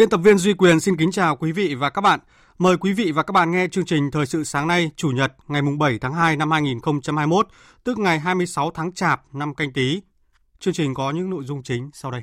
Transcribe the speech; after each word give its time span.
Biên 0.00 0.08
tập 0.08 0.20
viên 0.24 0.38
Duy 0.38 0.54
Quyền 0.54 0.80
xin 0.80 0.96
kính 0.96 1.10
chào 1.10 1.36
quý 1.36 1.52
vị 1.52 1.74
và 1.74 1.90
các 1.90 2.00
bạn. 2.00 2.20
Mời 2.58 2.76
quý 2.76 2.92
vị 2.92 3.12
và 3.12 3.22
các 3.22 3.32
bạn 3.32 3.50
nghe 3.50 3.68
chương 3.68 3.84
trình 3.84 4.10
Thời 4.10 4.26
sự 4.26 4.44
sáng 4.44 4.68
nay, 4.68 4.90
Chủ 4.96 5.08
nhật, 5.08 5.32
ngày 5.48 5.62
7 5.78 5.98
tháng 5.98 6.14
2 6.14 6.36
năm 6.36 6.50
2021, 6.50 7.48
tức 7.84 7.98
ngày 7.98 8.18
26 8.18 8.70
tháng 8.70 8.92
Chạp 8.92 9.34
năm 9.34 9.54
canh 9.54 9.72
tí. 9.72 10.00
Chương 10.60 10.74
trình 10.74 10.94
có 10.94 11.10
những 11.10 11.30
nội 11.30 11.44
dung 11.44 11.62
chính 11.62 11.90
sau 11.92 12.10
đây. 12.10 12.22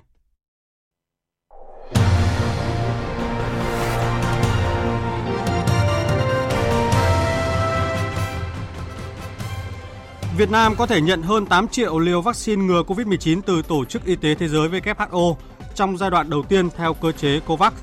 Việt 10.38 10.52
Nam 10.52 10.75
có 10.78 10.86
thể 10.86 11.02
nhận 11.02 11.22
hơn 11.22 11.45
8 11.45 11.67
triệu 11.67 12.00
liều 12.00 12.22
vaccine 12.22 12.66
ngừa 12.66 12.84
COVID-19 12.84 13.41
từ 13.45 13.62
Tổ 13.62 13.86
chức 13.86 14.06
Y 14.06 14.16
tế 14.16 14.36
Thế 14.36 14.47
giới 14.47 14.69
WHO 14.69 15.36
trong 15.78 15.97
giai 15.97 16.09
đoạn 16.09 16.30
đầu 16.30 16.44
tiên 16.44 16.70
theo 16.78 16.94
cơ 16.94 17.11
chế 17.11 17.39
COVAX. 17.39 17.73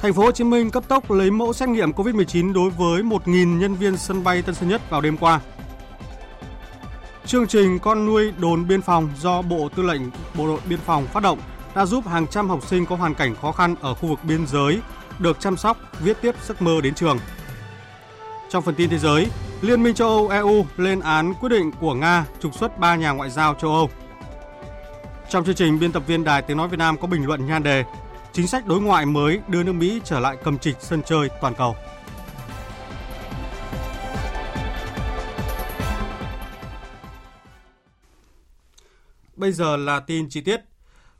Thành 0.00 0.12
phố 0.12 0.22
Hồ 0.22 0.30
Chí 0.30 0.44
Minh 0.44 0.70
cấp 0.70 0.84
tốc 0.88 1.10
lấy 1.10 1.30
mẫu 1.30 1.52
xét 1.52 1.68
nghiệm 1.68 1.92
COVID-19 1.92 2.52
đối 2.52 2.70
với 2.70 3.02
1.000 3.02 3.58
nhân 3.58 3.74
viên 3.74 3.96
sân 3.96 4.24
bay 4.24 4.42
Tân 4.42 4.54
Sơn 4.54 4.68
Nhất 4.68 4.90
vào 4.90 5.00
đêm 5.00 5.16
qua. 5.16 5.40
Chương 7.26 7.46
trình 7.46 7.78
con 7.78 8.06
nuôi 8.06 8.32
đồn 8.38 8.68
biên 8.68 8.82
phòng 8.82 9.08
do 9.20 9.42
Bộ 9.42 9.68
Tư 9.76 9.82
lệnh 9.82 10.02
Bộ 10.34 10.46
đội 10.46 10.60
Biên 10.68 10.78
phòng 10.78 11.06
phát 11.06 11.22
động 11.22 11.38
đã 11.74 11.86
giúp 11.86 12.06
hàng 12.06 12.26
trăm 12.26 12.48
học 12.48 12.66
sinh 12.66 12.86
có 12.86 12.96
hoàn 12.96 13.14
cảnh 13.14 13.34
khó 13.42 13.52
khăn 13.52 13.74
ở 13.80 13.94
khu 13.94 14.08
vực 14.08 14.18
biên 14.22 14.46
giới 14.46 14.80
được 15.18 15.40
chăm 15.40 15.56
sóc, 15.56 15.76
viết 16.00 16.16
tiếp 16.22 16.34
giấc 16.42 16.62
mơ 16.62 16.80
đến 16.82 16.94
trường. 16.94 17.18
Trong 18.50 18.62
phần 18.62 18.74
tin 18.74 18.90
thế 18.90 18.98
giới, 18.98 19.26
Liên 19.60 19.82
minh 19.82 19.94
châu 19.94 20.08
Âu 20.08 20.28
EU 20.28 20.66
lên 20.76 21.00
án 21.00 21.34
quyết 21.34 21.48
định 21.48 21.70
của 21.80 21.94
Nga 21.94 22.24
trục 22.40 22.54
xuất 22.54 22.78
3 22.78 22.96
nhà 22.96 23.10
ngoại 23.10 23.30
giao 23.30 23.54
châu 23.54 23.70
Âu. 23.70 23.90
Trong 25.34 25.44
chương 25.44 25.54
trình, 25.54 25.78
biên 25.78 25.92
tập 25.92 26.02
viên 26.06 26.24
Đài 26.24 26.42
Tiếng 26.42 26.56
Nói 26.56 26.68
Việt 26.68 26.76
Nam 26.76 26.96
có 27.00 27.06
bình 27.08 27.26
luận 27.26 27.46
nhan 27.46 27.62
đề 27.62 27.84
Chính 28.32 28.46
sách 28.46 28.66
đối 28.66 28.80
ngoại 28.80 29.06
mới 29.06 29.40
đưa 29.48 29.62
nước 29.62 29.72
Mỹ 29.72 30.00
trở 30.04 30.20
lại 30.20 30.36
cầm 30.44 30.58
trịch 30.58 30.76
sân 30.80 31.02
chơi 31.06 31.28
toàn 31.40 31.54
cầu. 31.54 31.76
Bây 39.36 39.52
giờ 39.52 39.76
là 39.76 40.00
tin 40.00 40.28
chi 40.28 40.40
tiết. 40.40 40.60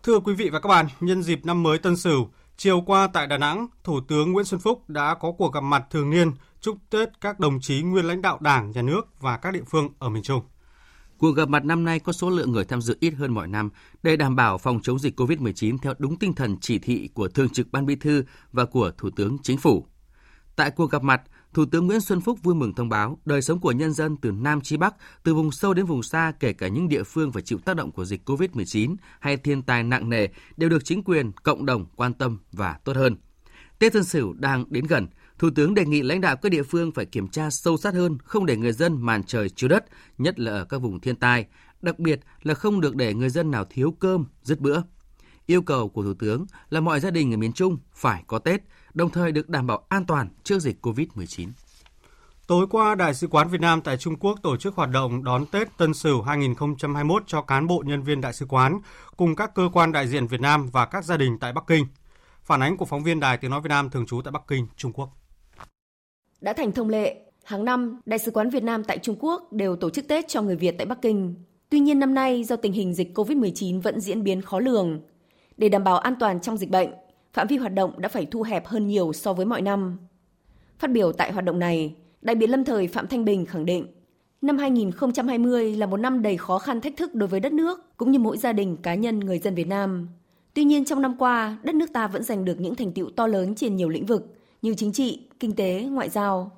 Thưa 0.03 0.21
quý 0.21 0.35
vị 0.35 0.51
và 0.51 0.61
các 0.61 0.69
bạn, 0.69 0.87
nhân 1.01 1.23
dịp 1.23 1.47
năm 1.47 1.63
mới 1.63 1.79
Tân 1.79 1.97
Sửu, 1.97 2.31
chiều 2.57 2.81
qua 2.81 3.09
tại 3.13 3.27
Đà 3.27 3.39
Nẵng, 3.39 3.67
Thủ 3.85 4.01
tướng 4.09 4.33
Nguyễn 4.33 4.45
Xuân 4.45 4.61
Phúc 4.61 4.83
đã 4.89 5.15
có 5.15 5.33
cuộc 5.39 5.53
gặp 5.53 5.63
mặt 5.63 5.85
thường 5.91 6.11
niên 6.11 6.33
chúc 6.61 6.77
Tết 6.91 7.09
các 7.21 7.41
đồng 7.41 7.61
chí 7.61 7.83
nguyên 7.83 8.05
lãnh 8.05 8.23
đạo 8.23 8.39
Đảng, 8.41 8.71
Nhà 8.71 8.83
nước 8.83 9.21
và 9.21 9.37
các 9.37 9.53
địa 9.55 9.65
phương 9.71 9.89
ở 9.99 10.09
miền 10.09 10.23
Trung. 10.23 10.43
Cuộc 11.25 11.33
gặp 11.33 11.49
mặt 11.49 11.65
năm 11.65 11.85
nay 11.85 11.99
có 11.99 12.13
số 12.13 12.31
lượng 12.31 12.53
người 12.53 12.65
tham 12.65 12.81
dự 12.81 12.97
ít 13.01 13.11
hơn 13.11 13.35
mọi 13.35 13.49
năm 13.49 13.71
để 14.03 14.17
đảm 14.17 14.37
bảo 14.37 14.59
phòng 14.59 14.81
chống 14.83 14.99
dịch 14.99 15.21
COVID-19 15.21 15.79
theo 15.83 15.95
đúng 15.99 16.19
tinh 16.19 16.33
thần 16.33 16.57
chỉ 16.61 16.79
thị 16.79 17.09
của 17.15 17.29
Thường 17.29 17.49
trực 17.49 17.73
Ban 17.73 17.87
Bí 17.87 17.97
thư 17.97 18.25
và 18.53 18.65
của 18.65 18.91
Thủ 18.99 19.11
tướng 19.11 19.37
Chính 19.43 19.59
phủ. 19.59 19.87
Tại 20.57 20.71
cuộc 20.71 20.91
gặp 20.91 21.03
mặt, 21.03 21.23
Thủ 21.55 21.65
tướng 21.65 21.87
Nguyễn 21.87 22.01
Xuân 22.01 22.21
Phúc 22.21 22.39
vui 22.43 22.55
mừng 22.55 22.75
thông 22.75 22.89
báo 22.89 23.19
đời 23.25 23.43
sống 23.43 23.61
của 23.61 23.73
nhân 23.73 23.93
dân 23.93 24.17
từ 24.17 24.31
Nam 24.31 24.61
chí 24.61 24.77
Bắc, 24.77 24.95
từ 25.23 25.35
vùng 25.35 25.53
sâu 25.53 25.75
đến 25.75 25.87
vùng 25.87 26.03
xa, 26.03 26.33
kể 26.41 26.53
cả 26.53 26.69
những 26.69 26.89
địa 26.89 27.03
phương 27.03 27.33
phải 27.33 27.43
chịu 27.43 27.59
tác 27.59 27.77
động 27.77 27.93
của 27.93 28.05
dịch 28.05 28.31
COVID-19 28.31 28.97
hay 29.21 29.37
thiên 29.37 29.63
tai 29.63 29.83
nặng 29.83 30.09
nề 30.09 30.29
đều 30.57 30.71
được 30.71 30.85
chính 30.85 31.05
quyền, 31.05 31.33
cộng 31.33 31.67
đồng 31.67 31.87
quan 31.97 32.15
tâm 32.15 32.39
và 32.53 32.79
tốt 32.85 32.97
hơn. 32.97 33.17
Tết 33.85 33.93
Tân 33.93 34.05
Sửu 34.05 34.33
đang 34.33 34.65
đến 34.69 34.85
gần, 34.85 35.07
Thủ 35.39 35.51
tướng 35.55 35.75
đề 35.75 35.85
nghị 35.85 36.03
lãnh 36.03 36.21
đạo 36.21 36.37
các 36.37 36.49
địa 36.49 36.63
phương 36.63 36.93
phải 36.93 37.05
kiểm 37.05 37.29
tra 37.29 37.51
sâu 37.51 37.77
sát 37.77 37.95
hơn, 37.95 38.19
không 38.25 38.47
để 38.47 38.57
người 38.57 38.73
dân 38.73 39.03
màn 39.03 39.23
trời 39.25 39.49
chiếu 39.49 39.69
đất, 39.69 39.85
nhất 40.19 40.41
là 40.41 40.53
ở 40.53 40.65
các 40.65 40.79
vùng 40.79 41.01
thiên 41.01 41.17
tai, 41.17 41.47
đặc 41.83 41.99
biệt 41.99 42.21
là 42.43 42.55
không 42.55 42.81
được 42.81 42.97
để 42.97 43.15
người 43.15 43.31
dân 43.31 43.51
nào 43.51 43.65
thiếu 43.71 43.95
cơm, 44.01 44.25
dứt 44.43 44.61
bữa. 44.61 44.83
Yêu 45.47 45.63
cầu 45.63 45.89
của 45.89 46.03
Thủ 46.03 46.15
tướng 46.15 46.47
là 46.71 46.81
mọi 46.81 47.01
gia 47.01 47.11
đình 47.11 47.35
ở 47.35 47.37
miền 47.37 47.53
Trung 47.53 47.79
phải 47.95 48.25
có 48.27 48.39
Tết, 48.39 48.61
đồng 48.95 49.11
thời 49.11 49.33
được 49.33 49.49
đảm 49.49 49.67
bảo 49.67 49.87
an 49.89 50.07
toàn 50.07 50.29
trước 50.45 50.59
dịch 50.59 50.87
COVID-19. 50.87 51.49
Tối 52.47 52.67
qua, 52.71 52.95
Đại 52.95 53.15
sứ 53.15 53.27
quán 53.27 53.49
Việt 53.49 53.61
Nam 53.61 53.81
tại 53.81 53.97
Trung 53.97 54.17
Quốc 54.17 54.39
tổ 54.43 54.57
chức 54.57 54.75
hoạt 54.75 54.91
động 54.91 55.25
đón 55.25 55.47
Tết 55.47 55.79
Tân 55.79 55.95
Sửu 55.95 56.23
2021 56.23 57.23
cho 57.27 57.43
cán 57.43 57.67
bộ 57.67 57.83
nhân 57.87 58.03
viên 58.03 58.21
đại 58.21 58.33
sứ 58.33 58.47
quán 58.47 58.81
cùng 59.17 59.37
các 59.37 59.55
cơ 59.55 59.69
quan 59.73 59.93
đại 59.93 60.09
diện 60.09 60.27
Việt 60.27 60.41
Nam 60.41 60.69
và 60.73 60.87
các 60.87 61.05
gia 61.05 61.17
đình 61.17 61.39
tại 61.41 61.53
Bắc 61.53 61.65
Kinh. 61.67 61.87
Phản 62.45 62.63
ánh 62.63 62.77
của 62.77 62.85
phóng 62.85 63.03
viên 63.03 63.21
Đài 63.21 63.37
Tiếng 63.37 63.51
Nói 63.51 63.61
Việt 63.61 63.69
Nam 63.69 63.91
thường 63.91 64.07
trú 64.07 64.21
tại 64.25 64.33
Bắc 64.33 64.43
Kinh, 64.49 64.67
Trung 64.77 64.93
Quốc. 64.93 65.09
Đã 66.41 66.53
thành 66.53 66.73
thông 66.73 66.89
lệ, 66.89 67.21
hàng 67.45 67.65
năm 67.65 68.01
Đại 68.07 68.19
sứ 68.19 68.31
quán 68.31 68.51
Việt 68.51 68.63
Nam 68.63 68.85
tại 68.85 68.99
Trung 68.99 69.17
Quốc 69.21 69.53
đều 69.53 69.77
tổ 69.77 69.91
chức 69.91 70.09
Tết 70.09 70.29
cho 70.29 70.43
người 70.43 70.57
Việt 70.57 70.75
tại 70.79 70.87
Bắc 70.87 71.03
Kinh. 71.03 71.35
Tuy 71.71 71.81
nhiên 71.81 71.99
năm 71.99 72.15
nay 72.15 72.45
do 72.45 72.57
tình 72.57 72.73
hình 72.73 72.95
dịch 72.95 73.19
COVID-19 73.19 73.81
vẫn 73.81 74.01
diễn 74.01 74.25
biến 74.25 74.43
khó 74.43 74.59
lường, 74.59 75.01
để 75.57 75.69
đảm 75.69 75.85
bảo 75.85 75.99
an 75.99 76.15
toàn 76.21 76.41
trong 76.41 76.57
dịch 76.57 76.71
bệnh, 76.71 76.91
phạm 77.33 77.47
vi 77.47 77.57
hoạt 77.57 77.75
động 77.75 78.01
đã 78.01 78.09
phải 78.09 78.27
thu 78.27 78.43
hẹp 78.43 78.67
hơn 78.67 78.87
nhiều 78.87 79.13
so 79.13 79.33
với 79.33 79.47
mọi 79.47 79.63
năm. 79.63 79.99
Phát 80.79 80.91
biểu 80.91 81.13
tại 81.13 81.33
hoạt 81.33 81.45
động 81.45 81.59
này, 81.59 81.95
đại 82.23 82.35
biện 82.35 82.51
lâm 82.51 82.65
thời 82.65 82.89
Phạm 82.89 83.07
Thanh 83.07 83.25
Bình 83.25 83.47
khẳng 83.47 83.65
định, 83.65 83.87
năm 84.43 84.59
2020 84.59 85.77
là 85.77 85.87
một 85.87 85.97
năm 85.97 86.23
đầy 86.23 86.37
khó 86.37 86.59
khăn 86.59 86.81
thách 86.81 86.97
thức 86.97 87.15
đối 87.15 87.29
với 87.29 87.41
đất 87.41 87.53
nước 87.53 87.97
cũng 87.97 88.11
như 88.11 88.19
mỗi 88.19 88.39
gia 88.39 88.53
đình 88.53 88.77
cá 88.77 88.95
nhân 88.95 89.21
người 89.21 89.39
dân 89.39 89.55
Việt 89.55 89.69
Nam. 89.69 90.09
Tuy 90.55 90.65
nhiên 90.65 90.85
trong 90.85 91.03
năm 91.03 91.15
qua, 91.19 91.59
đất 91.63 91.75
nước 91.75 91.93
ta 91.93 92.07
vẫn 92.07 92.23
giành 92.23 92.45
được 92.45 92.61
những 92.61 92.75
thành 92.75 92.93
tiệu 92.93 93.11
to 93.17 93.27
lớn 93.27 93.55
trên 93.55 93.77
nhiều 93.77 93.89
lĩnh 93.89 94.07
vực 94.07 94.35
như 94.63 94.75
chính 94.75 94.93
trị, 94.93 95.29
kinh 95.41 95.57
tế, 95.57 95.83
ngoại 95.91 96.09
giao. 96.09 96.51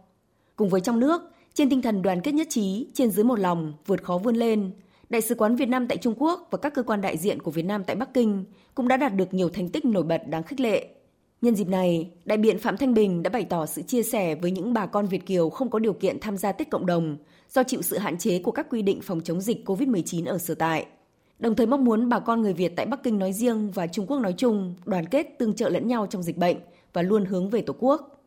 Cùng 0.56 0.68
với 0.68 0.80
trong 0.80 1.00
nước, 1.00 1.22
trên 1.54 1.70
tinh 1.70 1.82
thần 1.82 2.02
đoàn 2.02 2.20
kết 2.20 2.32
nhất 2.32 2.46
trí, 2.50 2.86
trên 2.94 3.10
dưới 3.10 3.24
một 3.24 3.38
lòng, 3.38 3.72
vượt 3.86 4.04
khó 4.04 4.18
vươn 4.18 4.36
lên, 4.36 4.70
Đại 5.08 5.20
sứ 5.20 5.34
quán 5.34 5.56
Việt 5.56 5.68
Nam 5.68 5.88
tại 5.88 5.98
Trung 5.98 6.14
Quốc 6.18 6.48
và 6.50 6.58
các 6.58 6.74
cơ 6.74 6.82
quan 6.82 7.00
đại 7.00 7.16
diện 7.16 7.42
của 7.42 7.50
Việt 7.50 7.64
Nam 7.64 7.84
tại 7.84 7.96
Bắc 7.96 8.14
Kinh 8.14 8.44
cũng 8.74 8.88
đã 8.88 8.96
đạt 8.96 9.14
được 9.14 9.34
nhiều 9.34 9.48
thành 9.48 9.68
tích 9.68 9.84
nổi 9.84 10.02
bật 10.02 10.28
đáng 10.28 10.42
khích 10.42 10.60
lệ. 10.60 10.88
Nhân 11.42 11.54
dịp 11.54 11.68
này, 11.68 12.10
đại 12.24 12.38
biện 12.38 12.58
Phạm 12.58 12.76
Thanh 12.76 12.94
Bình 12.94 13.22
đã 13.22 13.30
bày 13.30 13.44
tỏ 13.44 13.66
sự 13.66 13.82
chia 13.82 14.02
sẻ 14.02 14.34
với 14.34 14.50
những 14.50 14.72
bà 14.72 14.86
con 14.86 15.06
Việt 15.06 15.26
Kiều 15.26 15.50
không 15.50 15.70
có 15.70 15.78
điều 15.78 15.92
kiện 15.92 16.20
tham 16.20 16.36
gia 16.36 16.52
Tết 16.52 16.70
cộng 16.70 16.86
đồng 16.86 17.16
do 17.50 17.62
chịu 17.62 17.82
sự 17.82 17.98
hạn 17.98 18.18
chế 18.18 18.38
của 18.38 18.52
các 18.52 18.66
quy 18.70 18.82
định 18.82 19.00
phòng 19.02 19.20
chống 19.20 19.40
dịch 19.40 19.68
COVID-19 19.68 20.26
ở 20.26 20.38
sở 20.38 20.54
tại. 20.54 20.86
Đồng 21.38 21.54
thời 21.54 21.66
mong 21.66 21.84
muốn 21.84 22.08
bà 22.08 22.20
con 22.20 22.42
người 22.42 22.52
Việt 22.52 22.72
tại 22.76 22.86
Bắc 22.86 23.02
Kinh 23.02 23.18
nói 23.18 23.32
riêng 23.32 23.70
và 23.70 23.86
Trung 23.86 24.06
Quốc 24.06 24.20
nói 24.20 24.34
chung 24.36 24.74
đoàn 24.84 25.06
kết 25.06 25.26
tương 25.38 25.54
trợ 25.54 25.68
lẫn 25.68 25.88
nhau 25.88 26.06
trong 26.10 26.22
dịch 26.22 26.36
bệnh 26.36 26.56
và 26.92 27.02
luôn 27.02 27.24
hướng 27.24 27.50
về 27.50 27.62
Tổ 27.62 27.74
quốc. 27.78 28.22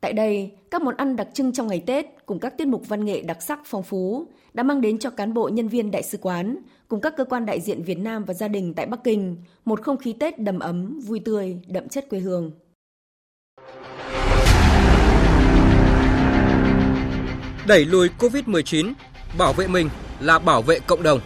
Tại 0.00 0.12
đây, 0.12 0.52
các 0.70 0.82
món 0.82 0.96
ăn 0.96 1.16
đặc 1.16 1.28
trưng 1.34 1.52
trong 1.52 1.66
ngày 1.66 1.82
Tết 1.86 2.06
cùng 2.26 2.38
các 2.38 2.58
tiết 2.58 2.66
mục 2.66 2.88
văn 2.88 3.04
nghệ 3.04 3.22
đặc 3.22 3.42
sắc 3.42 3.60
phong 3.64 3.82
phú 3.82 4.26
đã 4.54 4.62
mang 4.62 4.80
đến 4.80 4.98
cho 4.98 5.10
cán 5.10 5.34
bộ 5.34 5.48
nhân 5.48 5.68
viên 5.68 5.90
đại 5.90 6.02
sứ 6.02 6.18
quán 6.18 6.56
cùng 6.88 7.00
các 7.00 7.16
cơ 7.16 7.24
quan 7.24 7.46
đại 7.46 7.60
diện 7.60 7.82
Việt 7.82 7.98
Nam 7.98 8.24
và 8.24 8.34
gia 8.34 8.48
đình 8.48 8.74
tại 8.74 8.86
Bắc 8.86 9.04
Kinh 9.04 9.36
một 9.64 9.82
không 9.82 9.96
khí 9.96 10.12
Tết 10.12 10.38
đầm 10.38 10.58
ấm, 10.58 11.00
vui 11.00 11.20
tươi, 11.20 11.56
đậm 11.66 11.88
chất 11.88 12.08
quê 12.10 12.18
hương. 12.18 12.50
Đẩy 17.66 17.84
lùi 17.84 18.08
COVID-19, 18.18 18.92
bảo 19.38 19.52
vệ 19.52 19.66
mình 19.66 19.88
là 20.20 20.38
bảo 20.38 20.62
vệ 20.62 20.78
cộng 20.78 21.02
đồng. 21.02 21.20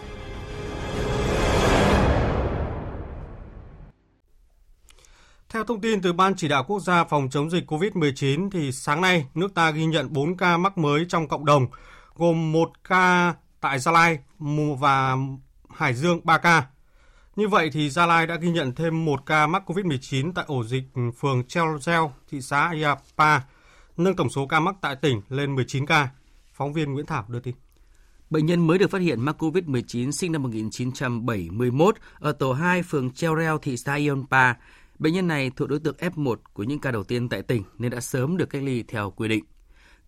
Theo 5.53 5.63
thông 5.63 5.81
tin 5.81 6.01
từ 6.01 6.13
Ban 6.13 6.35
Chỉ 6.35 6.47
đạo 6.47 6.63
Quốc 6.63 6.79
gia 6.79 7.03
phòng 7.03 7.29
chống 7.29 7.49
dịch 7.49 7.71
COVID-19 7.71 8.49
thì 8.49 8.71
sáng 8.71 9.01
nay 9.01 9.25
nước 9.35 9.53
ta 9.53 9.71
ghi 9.71 9.85
nhận 9.85 10.13
4 10.13 10.37
ca 10.37 10.57
mắc 10.57 10.77
mới 10.77 11.05
trong 11.09 11.27
cộng 11.27 11.45
đồng, 11.45 11.67
gồm 12.15 12.51
1 12.51 12.71
ca 12.83 13.33
tại 13.59 13.79
Gia 13.79 13.91
Lai 13.91 14.19
và 14.79 15.17
Hải 15.69 15.93
Dương 15.93 16.21
3 16.23 16.37
ca. 16.37 16.67
Như 17.35 17.47
vậy 17.47 17.69
thì 17.73 17.89
Gia 17.89 18.05
Lai 18.05 18.27
đã 18.27 18.35
ghi 18.35 18.49
nhận 18.49 18.75
thêm 18.75 19.05
1 19.05 19.25
ca 19.25 19.47
mắc 19.47 19.63
COVID-19 19.65 20.31
tại 20.35 20.45
ổ 20.47 20.63
dịch 20.63 20.83
phường 21.19 21.43
Treo 21.43 21.77
Reo, 21.81 22.13
thị 22.31 22.41
xã 22.41 22.73
Yapa, 22.83 23.39
nâng 23.97 24.15
tổng 24.15 24.29
số 24.29 24.47
ca 24.47 24.59
mắc 24.59 24.75
tại 24.81 24.95
tỉnh 24.95 25.21
lên 25.29 25.55
19 25.55 25.85
ca. 25.85 26.09
Phóng 26.53 26.73
viên 26.73 26.93
Nguyễn 26.93 27.05
Thảo 27.05 27.25
đưa 27.27 27.39
tin. 27.39 27.55
Bệnh 28.29 28.45
nhân 28.45 28.67
mới 28.67 28.77
được 28.77 28.91
phát 28.91 29.01
hiện 29.01 29.21
mắc 29.21 29.43
COVID-19 29.43 30.11
sinh 30.11 30.31
năm 30.31 30.43
1971 30.43 31.95
ở 32.19 32.31
tổ 32.31 32.53
2 32.53 32.83
phường 32.83 33.11
Treo 33.11 33.35
Reo, 33.35 33.57
thị 33.57 33.77
xã 33.77 33.99
Yonpa. 34.09 34.53
Bệnh 34.99 35.13
nhân 35.13 35.27
này 35.27 35.51
thuộc 35.55 35.69
đối 35.69 35.79
tượng 35.79 35.95
F1 35.97 36.35
của 36.53 36.63
những 36.63 36.79
ca 36.79 36.91
đầu 36.91 37.03
tiên 37.03 37.29
tại 37.29 37.41
tỉnh 37.41 37.63
nên 37.77 37.91
đã 37.91 38.01
sớm 38.01 38.37
được 38.37 38.49
cách 38.49 38.63
ly 38.63 38.83
theo 38.83 39.11
quy 39.11 39.27
định. 39.27 39.43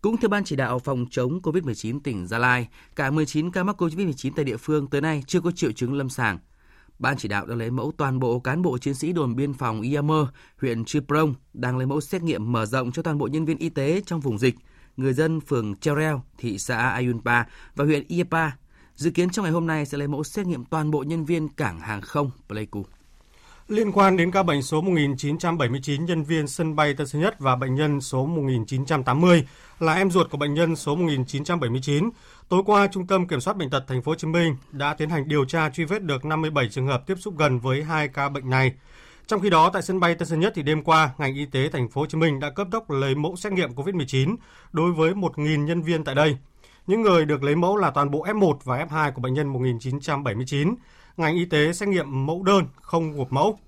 Cũng 0.01 0.17
theo 0.17 0.29
Ban 0.29 0.43
chỉ 0.43 0.55
đạo 0.55 0.79
phòng 0.79 1.05
chống 1.11 1.39
COVID-19 1.41 1.99
tỉnh 1.99 2.27
Gia 2.27 2.38
Lai, 2.38 2.67
cả 2.95 3.11
19 3.11 3.51
ca 3.51 3.63
mắc 3.63 3.81
COVID-19 3.81 4.31
tại 4.35 4.45
địa 4.45 4.57
phương 4.57 4.88
tới 4.88 5.01
nay 5.01 5.23
chưa 5.27 5.41
có 5.41 5.51
triệu 5.51 5.71
chứng 5.71 5.93
lâm 5.93 6.09
sàng. 6.09 6.39
Ban 6.99 7.17
chỉ 7.17 7.27
đạo 7.27 7.45
đã 7.45 7.55
lấy 7.55 7.71
mẫu 7.71 7.93
toàn 7.97 8.19
bộ 8.19 8.39
cán 8.39 8.61
bộ 8.61 8.77
chiến 8.77 8.93
sĩ 8.93 9.13
đồn 9.13 9.35
biên 9.35 9.53
phòng 9.53 9.81
iamer 9.81 10.25
huyện 10.61 10.85
Chư 10.85 10.99
Prong, 11.07 11.33
đang 11.53 11.77
lấy 11.77 11.88
mẫu 11.88 12.01
xét 12.01 12.23
nghiệm 12.23 12.51
mở 12.51 12.65
rộng 12.65 12.91
cho 12.91 13.01
toàn 13.01 13.17
bộ 13.17 13.27
nhân 13.27 13.45
viên 13.45 13.57
y 13.57 13.69
tế 13.69 14.01
trong 14.05 14.19
vùng 14.19 14.38
dịch, 14.38 14.55
người 14.97 15.13
dân 15.13 15.41
phường 15.41 15.75
Chereo, 15.75 16.23
thị 16.38 16.57
xã 16.57 16.89
Ayunpa 16.89 17.43
và 17.75 17.85
huyện 17.85 18.07
Iapa. 18.07 18.51
Dự 18.95 19.11
kiến 19.11 19.29
trong 19.29 19.43
ngày 19.43 19.51
hôm 19.51 19.67
nay 19.67 19.85
sẽ 19.85 19.97
lấy 19.97 20.07
mẫu 20.07 20.23
xét 20.23 20.47
nghiệm 20.47 20.65
toàn 20.65 20.91
bộ 20.91 21.03
nhân 21.03 21.25
viên 21.25 21.49
cảng 21.49 21.79
hàng 21.79 22.01
không 22.01 22.31
Pleiku. 22.47 22.85
Liên 23.71 23.91
quan 23.91 24.18
đến 24.18 24.31
ca 24.31 24.44
bệnh 24.44 24.62
số 24.62 24.81
1979 24.81 26.06
nhân 26.06 26.23
viên 26.23 26.47
sân 26.47 26.75
bay 26.75 26.94
Tân 26.94 27.07
Sơn 27.07 27.21
Nhất 27.21 27.39
và 27.39 27.56
bệnh 27.56 27.75
nhân 27.75 28.01
số 28.01 28.25
1980 28.25 29.47
là 29.79 29.94
em 29.94 30.12
ruột 30.12 30.29
của 30.29 30.38
bệnh 30.38 30.53
nhân 30.53 30.75
số 30.75 30.95
1979, 30.95 32.09
tối 32.50 32.62
qua 32.65 32.88
Trung 32.88 33.07
tâm 33.07 33.27
Kiểm 33.27 33.41
soát 33.41 33.57
bệnh 33.57 33.69
tật 33.69 33.83
Thành 33.88 34.01
phố 34.01 34.12
Hồ 34.12 34.15
Chí 34.15 34.27
Minh 34.27 34.56
đã 34.71 34.94
tiến 34.94 35.09
hành 35.09 35.27
điều 35.27 35.45
tra 35.45 35.69
truy 35.69 35.85
vết 35.85 36.03
được 36.03 36.25
57 36.25 36.69
trường 36.69 36.88
hợp 36.88 37.03
tiếp 37.07 37.15
xúc 37.19 37.38
gần 37.38 37.59
với 37.59 37.83
hai 37.83 38.07
ca 38.07 38.29
bệnh 38.29 38.50
này. 38.50 38.73
Trong 39.27 39.41
khi 39.41 39.50
đó, 39.50 39.69
tại 39.74 39.81
sân 39.81 40.00
bay 40.00 40.15
Tân 40.15 40.27
Sơn 40.27 40.39
Nhất 40.39 40.53
thì 40.56 40.63
đêm 40.63 40.83
qua, 40.83 41.09
ngành 41.17 41.35
y 41.35 41.45
tế 41.45 41.69
Thành 41.69 41.89
phố 41.89 42.01
Hồ 42.01 42.07
Chí 42.07 42.17
Minh 42.17 42.39
đã 42.39 42.50
cấp 42.50 42.67
tốc 42.71 42.89
lấy 42.89 43.15
mẫu 43.15 43.35
xét 43.35 43.53
nghiệm 43.53 43.74
COVID-19 43.74 44.35
đối 44.71 44.91
với 44.91 45.13
1.000 45.13 45.65
nhân 45.65 45.81
viên 45.81 46.03
tại 46.03 46.15
đây. 46.15 46.38
Những 46.88 47.01
người 47.01 47.25
được 47.25 47.44
lấy 47.44 47.56
mẫu 47.56 47.77
là 47.77 47.91
toàn 47.91 48.12
bộ 48.12 48.25
F1 48.25 48.57
và 48.63 48.85
F2 48.85 49.12
của 49.12 49.21
bệnh 49.21 49.33
nhân 49.33 49.47
1979 49.47 50.75
ngành 51.21 51.35
y 51.35 51.45
tế 51.45 51.73
xét 51.73 51.89
nghiệm 51.89 52.25
mẫu 52.25 52.44
đơn, 52.44 52.65
không 52.81 53.12
gộp 53.12 53.31
mẫu. 53.31 53.59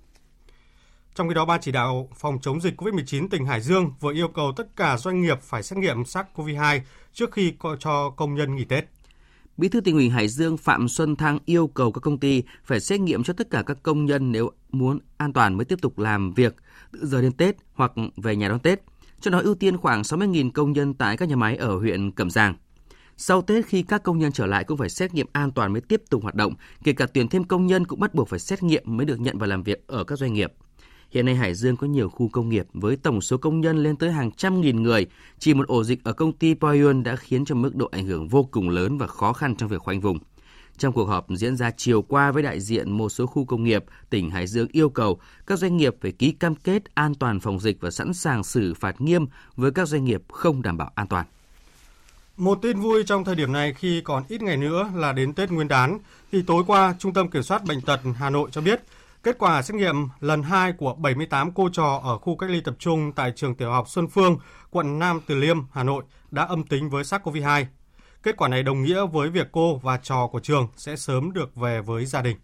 Trong 1.15 1.27
khi 1.27 1.33
đó, 1.33 1.45
Ban 1.45 1.61
chỉ 1.61 1.71
đạo 1.71 2.09
phòng 2.15 2.39
chống 2.41 2.61
dịch 2.61 2.81
COVID-19 2.81 3.27
tỉnh 3.29 3.45
Hải 3.45 3.61
Dương 3.61 3.93
vừa 3.99 4.13
yêu 4.13 4.27
cầu 4.27 4.51
tất 4.55 4.75
cả 4.75 4.97
doanh 4.97 5.21
nghiệp 5.21 5.41
phải 5.41 5.63
xét 5.63 5.79
nghiệm 5.79 6.03
SARS-CoV-2 6.03 6.79
trước 7.13 7.31
khi 7.31 7.53
cho 7.79 8.09
công 8.09 8.35
nhân 8.35 8.55
nghỉ 8.55 8.65
Tết. 8.65 8.85
Bí 9.57 9.69
thư 9.69 9.81
tỉnh 9.81 9.95
ủy 9.95 10.09
Hải 10.09 10.27
Dương 10.27 10.57
Phạm 10.57 10.87
Xuân 10.87 11.15
Thăng 11.15 11.39
yêu 11.45 11.67
cầu 11.67 11.91
các 11.91 11.99
công 12.01 12.19
ty 12.19 12.43
phải 12.63 12.79
xét 12.79 12.99
nghiệm 12.99 13.23
cho 13.23 13.33
tất 13.33 13.49
cả 13.49 13.63
các 13.65 13.77
công 13.83 14.05
nhân 14.05 14.31
nếu 14.31 14.51
muốn 14.71 14.99
an 15.17 15.33
toàn 15.33 15.57
mới 15.57 15.65
tiếp 15.65 15.81
tục 15.81 15.99
làm 15.99 16.33
việc 16.33 16.55
từ 16.91 17.07
giờ 17.07 17.21
đến 17.21 17.31
Tết 17.31 17.55
hoặc 17.73 17.91
về 18.17 18.35
nhà 18.35 18.49
đón 18.49 18.59
Tết. 18.59 18.81
Cho 19.21 19.31
đó 19.31 19.39
ưu 19.43 19.55
tiên 19.55 19.77
khoảng 19.77 20.01
60.000 20.01 20.51
công 20.51 20.71
nhân 20.71 20.93
tại 20.93 21.17
các 21.17 21.29
nhà 21.29 21.35
máy 21.35 21.55
ở 21.57 21.77
huyện 21.77 22.11
Cẩm 22.11 22.29
Giàng. 22.29 22.55
Sau 23.25 23.41
Tết 23.41 23.65
khi 23.65 23.83
các 23.83 24.03
công 24.03 24.19
nhân 24.19 24.31
trở 24.31 24.45
lại 24.45 24.63
cũng 24.63 24.77
phải 24.77 24.89
xét 24.89 25.13
nghiệm 25.13 25.27
an 25.33 25.51
toàn 25.51 25.73
mới 25.73 25.81
tiếp 25.81 26.01
tục 26.09 26.23
hoạt 26.23 26.35
động, 26.35 26.53
kể 26.83 26.93
cả 26.93 27.05
tuyển 27.13 27.27
thêm 27.27 27.43
công 27.43 27.67
nhân 27.67 27.85
cũng 27.85 27.99
bắt 27.99 28.13
buộc 28.13 28.29
phải 28.29 28.39
xét 28.39 28.63
nghiệm 28.63 28.83
mới 28.85 29.05
được 29.05 29.19
nhận 29.19 29.37
vào 29.37 29.49
làm 29.49 29.63
việc 29.63 29.87
ở 29.87 30.03
các 30.03 30.19
doanh 30.19 30.33
nghiệp. 30.33 30.53
Hiện 31.11 31.25
nay 31.25 31.35
Hải 31.35 31.53
Dương 31.53 31.77
có 31.77 31.87
nhiều 31.87 32.09
khu 32.09 32.29
công 32.29 32.49
nghiệp 32.49 32.65
với 32.73 32.95
tổng 32.95 33.21
số 33.21 33.37
công 33.37 33.61
nhân 33.61 33.83
lên 33.83 33.95
tới 33.95 34.11
hàng 34.11 34.31
trăm 34.31 34.61
nghìn 34.61 34.83
người. 34.83 35.07
Chỉ 35.39 35.53
một 35.53 35.67
ổ 35.67 35.83
dịch 35.83 36.03
ở 36.03 36.13
công 36.13 36.31
ty 36.31 36.53
Poyun 36.53 37.03
đã 37.03 37.15
khiến 37.15 37.45
cho 37.45 37.55
mức 37.55 37.75
độ 37.75 37.89
ảnh 37.91 38.05
hưởng 38.05 38.27
vô 38.27 38.43
cùng 38.51 38.69
lớn 38.69 38.97
và 38.97 39.07
khó 39.07 39.33
khăn 39.33 39.55
trong 39.55 39.69
việc 39.69 39.81
khoanh 39.81 40.01
vùng. 40.01 40.17
Trong 40.77 40.93
cuộc 40.93 41.05
họp 41.05 41.27
diễn 41.29 41.55
ra 41.55 41.71
chiều 41.77 42.01
qua 42.01 42.31
với 42.31 42.43
đại 42.43 42.59
diện 42.59 42.91
một 42.91 43.09
số 43.09 43.25
khu 43.25 43.45
công 43.45 43.63
nghiệp, 43.63 43.85
tỉnh 44.09 44.29
Hải 44.29 44.47
Dương 44.47 44.67
yêu 44.71 44.89
cầu 44.89 45.19
các 45.47 45.59
doanh 45.59 45.77
nghiệp 45.77 45.95
phải 46.01 46.11
ký 46.11 46.31
cam 46.31 46.55
kết 46.55 46.95
an 46.95 47.15
toàn 47.15 47.39
phòng 47.39 47.59
dịch 47.59 47.77
và 47.81 47.91
sẵn 47.91 48.13
sàng 48.13 48.43
xử 48.43 48.73
phạt 48.73 49.01
nghiêm 49.01 49.25
với 49.55 49.71
các 49.71 49.87
doanh 49.87 50.05
nghiệp 50.05 50.21
không 50.31 50.61
đảm 50.61 50.77
bảo 50.77 50.91
an 50.95 51.07
toàn. 51.07 51.25
Một 52.37 52.59
tin 52.61 52.79
vui 52.79 53.03
trong 53.03 53.23
thời 53.23 53.35
điểm 53.35 53.51
này 53.51 53.73
khi 53.73 54.01
còn 54.01 54.23
ít 54.27 54.41
ngày 54.41 54.57
nữa 54.57 54.89
là 54.95 55.13
đến 55.13 55.33
Tết 55.33 55.51
Nguyên 55.51 55.67
đán, 55.67 55.99
thì 56.31 56.41
tối 56.41 56.63
qua 56.67 56.95
Trung 56.99 57.13
tâm 57.13 57.29
Kiểm 57.29 57.43
soát 57.43 57.63
Bệnh 57.63 57.81
tật 57.81 57.99
Hà 58.15 58.29
Nội 58.29 58.49
cho 58.51 58.61
biết 58.61 58.81
kết 59.23 59.37
quả 59.39 59.61
xét 59.61 59.75
nghiệm 59.75 59.95
lần 60.19 60.43
2 60.43 60.73
của 60.73 60.93
78 60.93 61.51
cô 61.51 61.69
trò 61.73 62.01
ở 62.03 62.17
khu 62.17 62.35
cách 62.37 62.49
ly 62.49 62.61
tập 62.61 62.75
trung 62.79 63.11
tại 63.15 63.31
trường 63.35 63.55
tiểu 63.55 63.71
học 63.71 63.89
Xuân 63.89 64.07
Phương, 64.07 64.37
quận 64.69 64.99
Nam 64.99 65.19
Từ 65.27 65.35
Liêm, 65.35 65.57
Hà 65.71 65.83
Nội 65.83 66.03
đã 66.31 66.43
âm 66.43 66.63
tính 66.63 66.89
với 66.89 67.03
SARS-CoV-2. 67.03 67.65
Kết 68.23 68.37
quả 68.37 68.47
này 68.47 68.63
đồng 68.63 68.83
nghĩa 68.83 69.05
với 69.05 69.29
việc 69.29 69.47
cô 69.51 69.77
và 69.77 69.97
trò 69.97 70.27
của 70.27 70.39
trường 70.39 70.67
sẽ 70.75 70.95
sớm 70.95 71.33
được 71.33 71.55
về 71.55 71.81
với 71.81 72.05
gia 72.05 72.21
đình. 72.21 72.37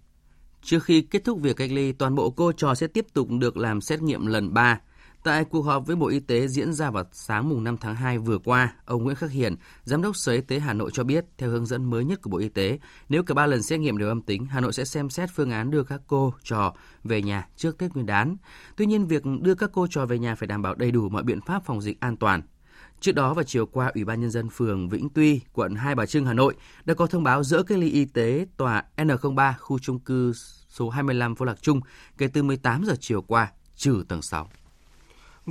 Trước 0.63 0.83
khi 0.83 1.01
kết 1.01 1.23
thúc 1.25 1.39
việc 1.41 1.55
cách 1.55 1.71
ly, 1.71 1.91
toàn 1.91 2.15
bộ 2.15 2.29
cô 2.29 2.51
trò 2.51 2.75
sẽ 2.75 2.87
tiếp 2.87 3.05
tục 3.13 3.27
được 3.29 3.57
làm 3.57 3.81
xét 3.81 4.01
nghiệm 4.01 4.25
lần 4.25 4.53
3 4.53 4.79
Tại 5.23 5.45
cuộc 5.45 5.61
họp 5.61 5.87
với 5.87 5.95
Bộ 5.95 6.07
Y 6.07 6.19
tế 6.19 6.47
diễn 6.47 6.73
ra 6.73 6.91
vào 6.91 7.03
sáng 7.11 7.49
mùng 7.49 7.63
5 7.63 7.77
tháng 7.77 7.95
2 7.95 8.17
vừa 8.17 8.37
qua, 8.37 8.73
ông 8.85 9.03
Nguyễn 9.03 9.15
Khắc 9.15 9.31
Hiển, 9.31 9.55
Giám 9.83 10.01
đốc 10.01 10.15
Sở 10.15 10.31
Y 10.31 10.41
tế 10.41 10.59
Hà 10.59 10.73
Nội 10.73 10.89
cho 10.93 11.03
biết, 11.03 11.25
theo 11.37 11.49
hướng 11.49 11.65
dẫn 11.65 11.89
mới 11.89 12.05
nhất 12.05 12.21
của 12.21 12.29
Bộ 12.29 12.37
Y 12.37 12.49
tế, 12.49 12.79
nếu 13.09 13.23
cả 13.23 13.33
ba 13.33 13.45
lần 13.45 13.63
xét 13.63 13.79
nghiệm 13.79 13.97
đều 13.97 14.07
âm 14.07 14.21
tính, 14.21 14.45
Hà 14.45 14.59
Nội 14.59 14.73
sẽ 14.73 14.85
xem 14.85 15.09
xét 15.09 15.29
phương 15.35 15.51
án 15.51 15.71
đưa 15.71 15.83
các 15.83 16.01
cô 16.07 16.33
trò 16.43 16.73
về 17.03 17.21
nhà 17.21 17.47
trước 17.55 17.77
Tết 17.77 17.93
Nguyên 17.93 18.05
đán. 18.05 18.37
Tuy 18.75 18.85
nhiên, 18.85 19.07
việc 19.07 19.23
đưa 19.41 19.55
các 19.55 19.69
cô 19.73 19.87
trò 19.89 20.05
về 20.05 20.19
nhà 20.19 20.35
phải 20.35 20.47
đảm 20.47 20.61
bảo 20.61 20.75
đầy 20.75 20.91
đủ 20.91 21.09
mọi 21.09 21.23
biện 21.23 21.41
pháp 21.41 21.65
phòng 21.65 21.81
dịch 21.81 21.99
an 21.99 22.17
toàn. 22.17 22.41
Trước 22.99 23.11
đó 23.11 23.33
vào 23.33 23.43
chiều 23.43 23.65
qua, 23.65 23.91
Ủy 23.95 24.05
ban 24.05 24.21
Nhân 24.21 24.31
dân 24.31 24.49
phường 24.49 24.89
Vĩnh 24.89 25.09
Tuy, 25.09 25.41
quận 25.53 25.75
Hai 25.75 25.95
Bà 25.95 26.05
Trưng, 26.05 26.25
Hà 26.25 26.33
Nội 26.33 26.55
đã 26.85 26.93
có 26.93 27.07
thông 27.07 27.23
báo 27.23 27.43
dỡ 27.43 27.63
cách 27.63 27.77
ly 27.77 27.89
y 27.89 28.05
tế 28.05 28.45
tòa 28.57 28.83
N03 28.97 29.53
khu 29.59 29.79
trung 29.79 29.99
cư 29.99 30.33
số 30.69 30.89
25 30.89 31.35
phố 31.35 31.45
Lạc 31.45 31.61
Trung 31.61 31.81
kể 32.17 32.27
từ 32.27 32.43
18 32.43 32.83
giờ 32.85 32.93
chiều 32.99 33.21
qua, 33.21 33.51
trừ 33.75 34.03
tầng 34.07 34.21
6. 34.21 34.49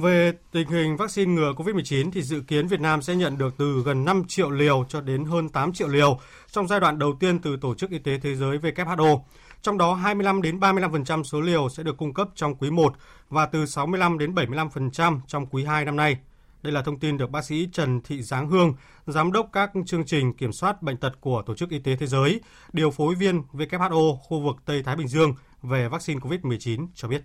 Về 0.02 0.32
tình 0.52 0.68
hình 0.68 0.96
vaccine 0.96 1.32
ngừa 1.32 1.52
COVID-19 1.52 2.10
thì 2.10 2.22
dự 2.22 2.40
kiến 2.40 2.66
Việt 2.66 2.80
Nam 2.80 3.02
sẽ 3.02 3.14
nhận 3.14 3.38
được 3.38 3.54
từ 3.58 3.82
gần 3.84 4.04
5 4.04 4.24
triệu 4.28 4.50
liều 4.50 4.84
cho 4.88 5.00
đến 5.00 5.24
hơn 5.24 5.48
8 5.48 5.72
triệu 5.72 5.88
liều 5.88 6.18
trong 6.50 6.68
giai 6.68 6.80
đoạn 6.80 6.98
đầu 6.98 7.16
tiên 7.20 7.38
từ 7.38 7.56
Tổ 7.56 7.74
chức 7.74 7.90
Y 7.90 7.98
tế 7.98 8.18
Thế 8.18 8.34
giới 8.34 8.58
WHO. 8.58 9.20
Trong 9.62 9.78
đó 9.78 9.94
25 9.94 10.42
đến 10.42 10.58
35% 10.58 11.22
số 11.22 11.40
liều 11.40 11.68
sẽ 11.68 11.82
được 11.82 11.96
cung 11.96 12.14
cấp 12.14 12.28
trong 12.34 12.54
quý 12.54 12.70
1 12.70 12.94
và 13.30 13.46
từ 13.46 13.66
65 13.66 14.18
đến 14.18 14.34
75% 14.34 15.20
trong 15.26 15.46
quý 15.46 15.64
2 15.64 15.84
năm 15.84 15.96
nay. 15.96 16.18
Đây 16.62 16.72
là 16.72 16.82
thông 16.82 16.98
tin 16.98 17.16
được 17.16 17.30
bác 17.30 17.44
sĩ 17.44 17.68
Trần 17.72 18.00
Thị 18.00 18.22
Giáng 18.22 18.48
Hương, 18.48 18.74
giám 19.06 19.32
đốc 19.32 19.48
các 19.52 19.70
chương 19.86 20.06
trình 20.06 20.32
kiểm 20.32 20.52
soát 20.52 20.82
bệnh 20.82 20.96
tật 20.96 21.12
của 21.20 21.42
Tổ 21.46 21.54
chức 21.54 21.70
Y 21.70 21.78
tế 21.78 21.96
Thế 21.96 22.06
giới, 22.06 22.40
điều 22.72 22.90
phối 22.90 23.14
viên 23.14 23.42
WHO 23.52 24.16
khu 24.16 24.40
vực 24.40 24.56
Tây 24.64 24.82
Thái 24.82 24.96
Bình 24.96 25.08
Dương 25.08 25.34
về 25.62 25.88
vaccine 25.88 26.20
COVID-19 26.20 26.86
cho 26.94 27.08
biết. 27.08 27.22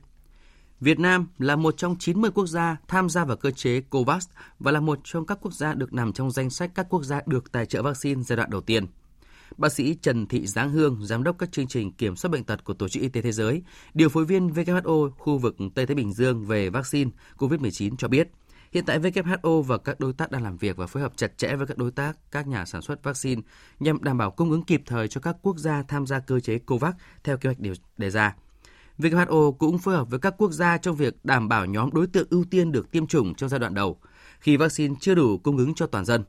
Việt 0.80 1.00
Nam 1.00 1.28
là 1.38 1.56
một 1.56 1.78
trong 1.78 1.96
90 2.00 2.32
quốc 2.32 2.48
gia 2.48 2.78
tham 2.88 3.10
gia 3.10 3.26
vào 3.26 3.38
cơ 3.38 3.52
chế 3.52 3.82
COVAX 3.82 4.28
và 4.60 4.72
là 4.72 4.80
một 4.80 5.00
trong 5.04 5.26
các 5.26 5.38
quốc 5.42 5.54
gia 5.54 5.74
được 5.74 5.94
nằm 5.94 6.14
trong 6.14 6.32
danh 6.32 6.50
sách 6.50 6.72
các 6.76 6.86
quốc 6.90 7.04
gia 7.04 7.22
được 7.26 7.52
tài 7.52 7.66
trợ 7.66 7.82
vaccine 7.82 8.24
giai 8.24 8.38
đoạn 8.38 8.50
đầu 8.50 8.62
tiên. 8.62 8.86
Bác 9.58 9.74
sĩ 9.74 9.96
Trần 10.02 10.28
Thị 10.28 10.48
Giáng 10.48 10.70
Hương, 10.72 11.06
giám 11.06 11.24
đốc 11.24 11.38
các 11.38 11.52
chương 11.52 11.68
trình 11.68 11.92
kiểm 11.92 12.16
soát 12.16 12.30
bệnh 12.30 12.44
tật 12.44 12.64
của 12.64 12.74
Tổ 12.74 12.90
chức 12.90 13.04
Y 13.04 13.10
tế 13.10 13.22
Thế 13.22 13.32
giới, 13.32 13.62
điều 13.94 14.10
phối 14.10 14.26
viên 14.26 14.48
WHO 14.48 15.10
khu 15.10 15.38
vực 15.38 15.56
Tây 15.76 15.86
Thái 15.86 15.96
Bình 15.96 16.14
Dương 16.14 16.46
về 16.46 16.70
vaccine 16.70 17.12
COVID-19 17.38 17.96
cho 17.98 18.08
biết, 18.08 18.30
hiện 18.72 18.86
tại 18.86 19.00
WHO 19.00 19.62
và 19.62 19.78
các 19.78 20.00
đối 20.00 20.14
tác 20.14 20.32
đang 20.32 20.44
làm 20.44 20.58
việc 20.58 20.78
và 20.78 20.88
phối 20.88 21.04
hợp 21.04 21.14
chặt 21.16 21.38
chẽ 21.38 21.56
với 21.56 21.68
các 21.68 21.78
đối 21.78 21.92
tác, 21.92 22.18
các 22.32 22.48
nhà 22.48 22.66
sản 22.66 22.82
xuất 22.82 23.04
vaccine 23.04 23.42
nhằm 23.80 24.04
đảm 24.04 24.18
bảo 24.18 24.32
cung 24.32 24.52
ứng 24.52 24.64
kịp 24.64 24.82
thời 24.86 25.08
cho 25.08 25.22
các 25.22 25.36
quốc 25.42 25.58
gia 25.58 25.84
tham 25.84 26.08
gia 26.08 26.20
cơ 26.20 26.40
chế 26.40 26.60
COVAX 26.60 26.94
theo 27.24 27.38
kế 27.38 27.50
hoạch 27.50 27.78
đề 27.98 28.10
ra. 28.10 28.36
WHO 29.00 29.52
cũng 29.52 29.78
phối 29.78 29.96
hợp 29.96 30.10
với 30.10 30.20
các 30.20 30.34
quốc 30.38 30.52
gia 30.52 30.78
trong 30.78 30.96
việc 30.96 31.26
đảm 31.26 31.50
bảo 31.50 31.66
nhóm 31.66 31.90
đối 31.94 32.08
tượng 32.08 32.28
ưu 32.30 32.46
tiên 32.52 32.72
được 32.72 32.92
tiêm 32.92 33.08
chủng 33.08 33.36
trong 33.36 33.50
giai 33.50 33.60
đoạn 33.60 33.74
đầu, 33.74 34.00
khi 34.40 34.58
vaccine 34.58 34.96
chưa 35.00 35.16
đủ 35.16 35.38
cung 35.38 35.58
ứng 35.58 35.76
cho 35.76 35.88
toàn 35.88 36.06
dân. 36.06 36.24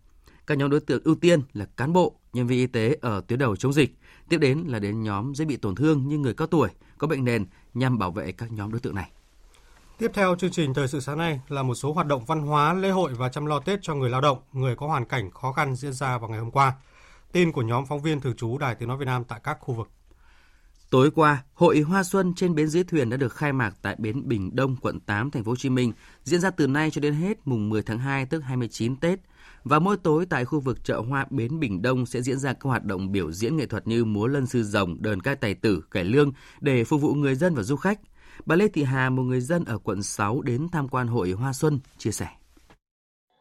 Các 0.46 0.58
nhóm 0.58 0.70
đối 0.70 0.80
tượng 0.80 1.02
ưu 1.04 1.14
tiên 1.14 1.40
là 1.52 1.64
cán 1.76 1.92
bộ, 1.92 2.14
nhân 2.32 2.46
viên 2.46 2.58
y 2.58 2.66
tế 2.66 2.96
ở 3.00 3.22
tuyến 3.26 3.38
đầu 3.38 3.56
chống 3.56 3.72
dịch, 3.72 3.98
tiếp 4.28 4.38
đến 4.38 4.64
là 4.66 4.78
đến 4.78 5.02
nhóm 5.02 5.34
dễ 5.34 5.44
bị 5.44 5.56
tổn 5.56 5.74
thương 5.74 6.08
như 6.08 6.18
người 6.18 6.34
cao 6.34 6.46
tuổi, 6.46 6.68
có 6.98 7.06
bệnh 7.06 7.24
nền 7.24 7.46
nhằm 7.74 7.98
bảo 7.98 8.10
vệ 8.10 8.32
các 8.32 8.52
nhóm 8.52 8.72
đối 8.72 8.80
tượng 8.80 8.94
này. 8.94 9.10
Tiếp 9.98 10.10
theo 10.14 10.36
chương 10.36 10.50
trình 10.50 10.74
thời 10.74 10.88
sự 10.88 11.00
sáng 11.00 11.18
nay 11.18 11.40
là 11.48 11.62
một 11.62 11.74
số 11.74 11.92
hoạt 11.92 12.06
động 12.06 12.24
văn 12.24 12.40
hóa, 12.40 12.74
lễ 12.74 12.90
hội 12.90 13.14
và 13.14 13.28
chăm 13.28 13.46
lo 13.46 13.60
Tết 13.60 13.78
cho 13.82 13.94
người 13.94 14.10
lao 14.10 14.20
động, 14.20 14.38
người 14.52 14.76
có 14.76 14.86
hoàn 14.86 15.04
cảnh 15.04 15.30
khó 15.30 15.52
khăn 15.52 15.76
diễn 15.76 15.92
ra 15.92 16.18
vào 16.18 16.30
ngày 16.30 16.38
hôm 16.38 16.50
qua. 16.50 16.72
Tin 17.32 17.52
của 17.52 17.62
nhóm 17.62 17.86
phóng 17.86 18.02
viên 18.02 18.20
thường 18.20 18.36
trú 18.36 18.58
Đài 18.58 18.74
Tiếng 18.74 18.88
nói 18.88 18.98
Việt 18.98 19.04
Nam 19.04 19.24
tại 19.24 19.40
các 19.42 19.58
khu 19.60 19.74
vực. 19.74 19.88
Tối 20.94 21.10
qua, 21.10 21.44
Hội 21.54 21.80
Hoa 21.80 22.02
Xuân 22.02 22.34
trên 22.34 22.54
bến 22.54 22.68
dưới 22.68 22.84
thuyền 22.84 23.10
đã 23.10 23.16
được 23.16 23.32
khai 23.32 23.52
mạc 23.52 23.74
tại 23.82 23.96
bến 23.98 24.28
Bình 24.28 24.56
Đông, 24.56 24.76
quận 24.76 25.00
8, 25.00 25.30
thành 25.30 25.44
phố 25.44 25.50
Hồ 25.50 25.56
Chí 25.56 25.70
Minh, 25.70 25.92
diễn 26.24 26.40
ra 26.40 26.50
từ 26.50 26.66
nay 26.66 26.90
cho 26.90 27.00
đến 27.00 27.14
hết 27.14 27.38
mùng 27.44 27.68
10 27.68 27.82
tháng 27.82 27.98
2 27.98 28.26
tức 28.26 28.40
29 28.40 28.96
Tết. 28.96 29.20
Và 29.64 29.78
mỗi 29.78 29.96
tối 29.96 30.26
tại 30.26 30.44
khu 30.44 30.60
vực 30.60 30.84
chợ 30.84 31.00
hoa 31.08 31.26
bến 31.30 31.60
Bình 31.60 31.82
Đông 31.82 32.06
sẽ 32.06 32.22
diễn 32.22 32.38
ra 32.38 32.52
các 32.52 32.62
hoạt 32.62 32.84
động 32.84 33.12
biểu 33.12 33.32
diễn 33.32 33.56
nghệ 33.56 33.66
thuật 33.66 33.86
như 33.86 34.04
múa 34.04 34.26
lân 34.26 34.46
sư 34.46 34.62
rồng, 34.62 35.02
đờn 35.02 35.20
ca 35.20 35.34
tài 35.34 35.54
tử, 35.54 35.80
cải 35.90 36.04
lương 36.04 36.32
để 36.60 36.84
phục 36.84 37.00
vụ 37.00 37.14
người 37.14 37.34
dân 37.34 37.54
và 37.54 37.62
du 37.62 37.76
khách. 37.76 38.00
Bà 38.46 38.56
Lê 38.56 38.68
Thị 38.68 38.82
Hà, 38.82 39.10
một 39.10 39.22
người 39.22 39.40
dân 39.40 39.64
ở 39.64 39.78
quận 39.78 40.02
6 40.02 40.42
đến 40.42 40.68
tham 40.72 40.88
quan 40.88 41.06
Hội 41.06 41.30
Hoa 41.30 41.52
Xuân, 41.52 41.80
chia 41.98 42.12
sẻ. 42.12 42.28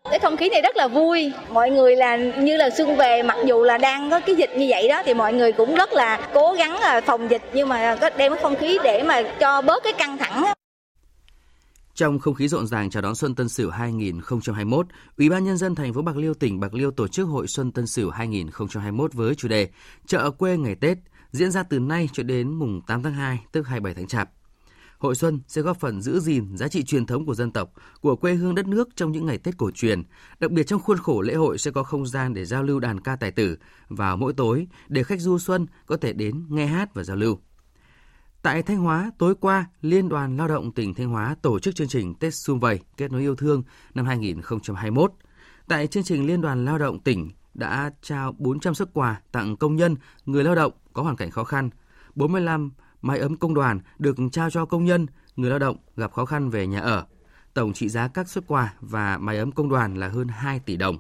Cái 0.10 0.20
không 0.20 0.38
khí 0.38 0.50
này 0.50 0.62
rất 0.62 0.76
là 0.78 0.88
vui, 0.88 1.34
mọi 1.50 1.72
người 1.72 1.96
là 1.96 2.18
như 2.18 2.58
là 2.58 2.70
xuân 2.78 2.98
về 2.98 3.24
mặc 3.24 3.38
dù 3.46 3.64
là 3.64 3.78
đang 3.78 4.12
có 4.12 4.20
cái 4.20 4.36
dịch 4.36 4.50
như 4.58 4.68
vậy 4.70 4.88
đó 4.88 5.02
thì 5.06 5.14
mọi 5.14 5.34
người 5.34 5.52
cũng 5.52 5.76
rất 5.76 5.94
là 5.94 6.30
cố 6.34 6.54
gắng 6.58 6.80
là 6.80 7.02
phòng 7.02 7.32
dịch 7.32 7.42
nhưng 7.54 7.70
mà 7.70 7.98
có 8.02 8.10
đem 8.18 8.32
cái 8.34 8.42
không 8.42 8.56
khí 8.56 8.78
để 8.84 9.04
mà 9.04 9.22
cho 9.40 9.62
bớt 9.62 9.84
cái 9.84 9.94
căng 9.94 10.18
thẳng. 10.18 10.46
Trong 11.96 12.20
không 12.20 12.34
khí 12.34 12.48
rộn 12.48 12.68
ràng 12.68 12.90
chào 12.90 13.02
đón 13.02 13.16
Xuân 13.16 13.36
Tân 13.36 13.50
Sửu 13.50 13.70
2021, 13.70 14.86
Ủy 15.18 15.30
ban 15.30 15.44
nhân 15.44 15.58
dân 15.58 15.76
thành 15.76 15.94
phố 15.94 16.02
Bạc 16.02 16.18
Liêu 16.18 16.34
tỉnh 16.34 16.60
Bạc 16.60 16.74
Liêu 16.74 16.92
tổ 16.92 17.08
chức 17.08 17.28
Hội 17.28 17.48
Xuân 17.48 17.72
Tân 17.72 17.88
Sửu 17.88 18.10
2021 18.10 19.14
với 19.14 19.36
chủ 19.36 19.48
đề 19.48 19.68
Chợ 20.08 20.32
quê 20.32 20.58
ngày 20.58 20.76
Tết 20.76 20.98
diễn 21.32 21.52
ra 21.52 21.64
từ 21.64 21.80
nay 21.80 22.10
cho 22.14 22.24
đến 22.24 22.54
mùng 22.54 22.82
8 22.88 23.04
tháng 23.04 23.14
2 23.14 23.40
tức 23.52 23.68
27 23.68 23.94
tháng 23.94 24.08
Chạp. 24.08 24.30
Hội 25.04 25.16
Xuân 25.16 25.40
sẽ 25.48 25.62
góp 25.62 25.80
phần 25.80 26.02
giữ 26.02 26.20
gìn 26.20 26.58
giá 26.58 26.68
trị 26.68 26.84
truyền 26.84 27.06
thống 27.06 27.26
của 27.26 27.36
dân 27.36 27.52
tộc, 27.52 27.74
của 28.02 28.16
quê 28.16 28.34
hương 28.34 28.56
đất 28.56 28.68
nước 28.68 28.90
trong 28.96 29.12
những 29.12 29.26
ngày 29.26 29.38
Tết 29.38 29.58
cổ 29.58 29.72
truyền. 29.72 30.04
Đặc 30.40 30.52
biệt 30.52 30.64
trong 30.64 30.82
khuôn 30.82 30.98
khổ 30.98 31.22
lễ 31.22 31.34
hội 31.34 31.58
sẽ 31.58 31.72
có 31.72 31.84
không 31.84 32.06
gian 32.06 32.34
để 32.34 32.46
giao 32.46 32.64
lưu 32.64 32.80
đàn 32.80 33.00
ca 33.00 33.16
tài 33.16 33.32
tử 33.32 33.58
vào 33.90 34.18
mỗi 34.18 34.34
tối 34.34 34.68
để 34.88 35.04
khách 35.04 35.20
du 35.20 35.38
xuân 35.38 35.68
có 35.86 35.98
thể 35.98 36.14
đến 36.14 36.46
nghe 36.50 36.66
hát 36.66 36.94
và 36.94 37.04
giao 37.04 37.18
lưu. 37.18 37.40
Tại 38.42 38.64
Thanh 38.64 38.78
Hóa, 38.78 39.12
tối 39.18 39.36
qua, 39.36 39.66
Liên 39.82 40.10
đoàn 40.10 40.38
Lao 40.38 40.48
động 40.48 40.72
tỉnh 40.72 40.94
Thanh 40.94 41.10
Hóa 41.10 41.36
tổ 41.42 41.60
chức 41.60 41.76
chương 41.76 41.88
trình 41.88 42.16
Tết 42.16 42.34
Xung 42.34 42.60
Vầy 42.60 42.80
kết 42.98 43.12
nối 43.12 43.22
yêu 43.22 43.36
thương 43.36 43.64
năm 43.94 44.06
2021. 44.06 45.12
Tại 45.68 45.88
chương 45.88 46.04
trình 46.04 46.28
Liên 46.28 46.42
đoàn 46.42 46.66
Lao 46.66 46.78
động 46.78 47.00
tỉnh 47.00 47.32
đã 47.54 47.92
trao 48.02 48.36
400 48.38 48.74
xuất 48.74 48.94
quà 48.94 49.22
tặng 49.32 49.58
công 49.58 49.76
nhân, 49.76 49.96
người 50.26 50.44
lao 50.44 50.56
động 50.56 50.74
có 50.94 51.04
hoàn 51.04 51.16
cảnh 51.16 51.32
khó 51.32 51.44
khăn, 51.44 51.70
45 52.16 52.72
mái 53.04 53.20
ấm 53.20 53.36
công 53.36 53.54
đoàn 53.54 53.80
được 54.00 54.16
trao 54.32 54.50
cho 54.50 54.66
công 54.66 54.86
nhân, 54.86 55.06
người 55.36 55.50
lao 55.50 55.60
động 55.60 55.78
gặp 55.98 56.12
khó 56.12 56.26
khăn 56.26 56.50
về 56.50 56.68
nhà 56.68 56.80
ở. 56.80 57.06
Tổng 57.54 57.74
trị 57.74 57.90
giá 57.90 58.08
các 58.08 58.30
xuất 58.30 58.48
quà 58.48 58.74
và 58.82 59.18
mái 59.18 59.38
ấm 59.38 59.52
công 59.52 59.70
đoàn 59.70 59.96
là 59.96 60.08
hơn 60.08 60.28
2 60.28 60.60
tỷ 60.60 60.78
đồng. 60.78 60.98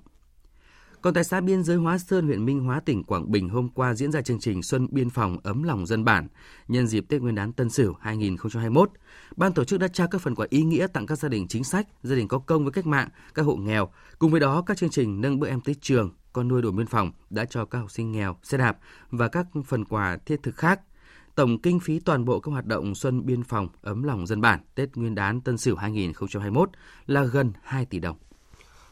Còn 1.01 1.13
tại 1.13 1.23
xã 1.23 1.41
biên 1.41 1.63
giới 1.63 1.77
Hóa 1.77 1.97
Sơn, 1.97 2.25
huyện 2.25 2.45
Minh 2.45 2.59
Hóa, 2.59 2.79
tỉnh 2.79 3.03
Quảng 3.03 3.31
Bình 3.31 3.49
hôm 3.49 3.69
qua 3.69 3.93
diễn 3.93 4.11
ra 4.11 4.21
chương 4.21 4.39
trình 4.39 4.63
Xuân 4.63 4.87
Biên 4.91 5.09
phòng 5.09 5.37
ấm 5.43 5.63
lòng 5.63 5.85
dân 5.85 6.05
bản 6.05 6.27
nhân 6.67 6.87
dịp 6.87 7.05
Tết 7.09 7.21
Nguyên 7.21 7.35
đán 7.35 7.53
Tân 7.53 7.69
Sửu 7.69 7.93
2021. 7.99 8.91
Ban 9.35 9.53
tổ 9.53 9.63
chức 9.63 9.79
đã 9.79 9.87
trao 9.87 10.07
các 10.07 10.21
phần 10.21 10.35
quà 10.35 10.47
ý 10.49 10.61
nghĩa 10.61 10.87
tặng 10.87 11.05
các 11.05 11.15
gia 11.15 11.29
đình 11.29 11.47
chính 11.47 11.63
sách, 11.63 11.87
gia 12.03 12.15
đình 12.15 12.27
có 12.27 12.39
công 12.39 12.63
với 12.63 12.71
cách 12.71 12.85
mạng, 12.85 13.09
các 13.33 13.43
hộ 13.43 13.55
nghèo. 13.55 13.89
Cùng 14.19 14.31
với 14.31 14.39
đó, 14.39 14.61
các 14.61 14.77
chương 14.77 14.89
trình 14.89 15.21
nâng 15.21 15.39
bữa 15.39 15.47
em 15.47 15.61
tới 15.61 15.75
trường, 15.81 16.11
con 16.33 16.47
nuôi 16.47 16.61
đồn 16.61 16.75
biên 16.75 16.87
phòng 16.87 17.11
đã 17.29 17.45
cho 17.45 17.65
các 17.65 17.79
học 17.79 17.91
sinh 17.91 18.11
nghèo 18.11 18.37
xe 18.43 18.57
đạp 18.57 18.77
và 19.11 19.27
các 19.27 19.47
phần 19.65 19.85
quà 19.85 20.17
thiết 20.25 20.43
thực 20.43 20.55
khác. 20.55 20.81
Tổng 21.35 21.61
kinh 21.61 21.79
phí 21.79 21.99
toàn 21.99 22.25
bộ 22.25 22.39
các 22.39 22.51
hoạt 22.51 22.65
động 22.65 22.95
Xuân 22.95 23.25
Biên 23.25 23.43
phòng 23.43 23.67
ấm 23.81 24.03
lòng 24.03 24.27
dân 24.27 24.41
bản 24.41 24.59
Tết 24.75 24.89
Nguyên 24.95 25.15
đán 25.15 25.41
Tân 25.41 25.57
Sửu 25.57 25.75
2021 25.75 26.69
là 27.05 27.23
gần 27.23 27.53
2 27.63 27.85
tỷ 27.85 27.99
đồng. 27.99 28.17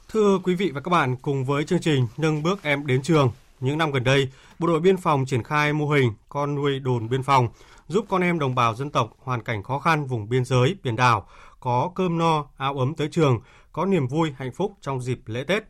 Thưa 0.10 0.40
quý 0.44 0.56
vị 0.56 0.72
và 0.74 0.82
các 0.82 0.90
bạn, 0.90 1.16
cùng 1.22 1.46
với 1.46 1.64
chương 1.64 1.82
trình 1.82 2.08
Nâng 2.18 2.44
bước 2.44 2.64
em 2.64 2.88
đến 2.88 3.02
trường, 3.02 3.32
những 3.60 3.78
năm 3.78 3.92
gần 3.92 4.04
đây, 4.04 4.30
Bộ 4.60 4.68
đội 4.68 4.80
Biên 4.80 4.98
phòng 4.98 5.26
triển 5.26 5.44
khai 5.44 5.74
mô 5.74 5.90
hình 5.90 6.14
con 6.30 6.56
nuôi 6.56 6.80
đồn 6.80 7.10
biên 7.10 7.24
phòng, 7.24 7.48
giúp 7.88 8.06
con 8.10 8.22
em 8.22 8.40
đồng 8.40 8.56
bào 8.56 8.76
dân 8.76 8.90
tộc 8.90 9.14
hoàn 9.20 9.44
cảnh 9.44 9.64
khó 9.64 9.80
khăn 9.80 10.06
vùng 10.06 10.30
biên 10.30 10.46
giới, 10.46 10.76
biển 10.84 10.96
đảo, 10.96 11.28
có 11.60 11.92
cơm 11.96 12.18
no, 12.18 12.46
áo 12.58 12.80
ấm 12.80 12.96
tới 12.96 13.08
trường, 13.12 13.40
có 13.72 13.86
niềm 13.86 14.08
vui, 14.08 14.32
hạnh 14.38 14.52
phúc 14.52 14.74
trong 14.82 15.02
dịp 15.02 15.20
lễ 15.26 15.44
Tết. 15.44 15.64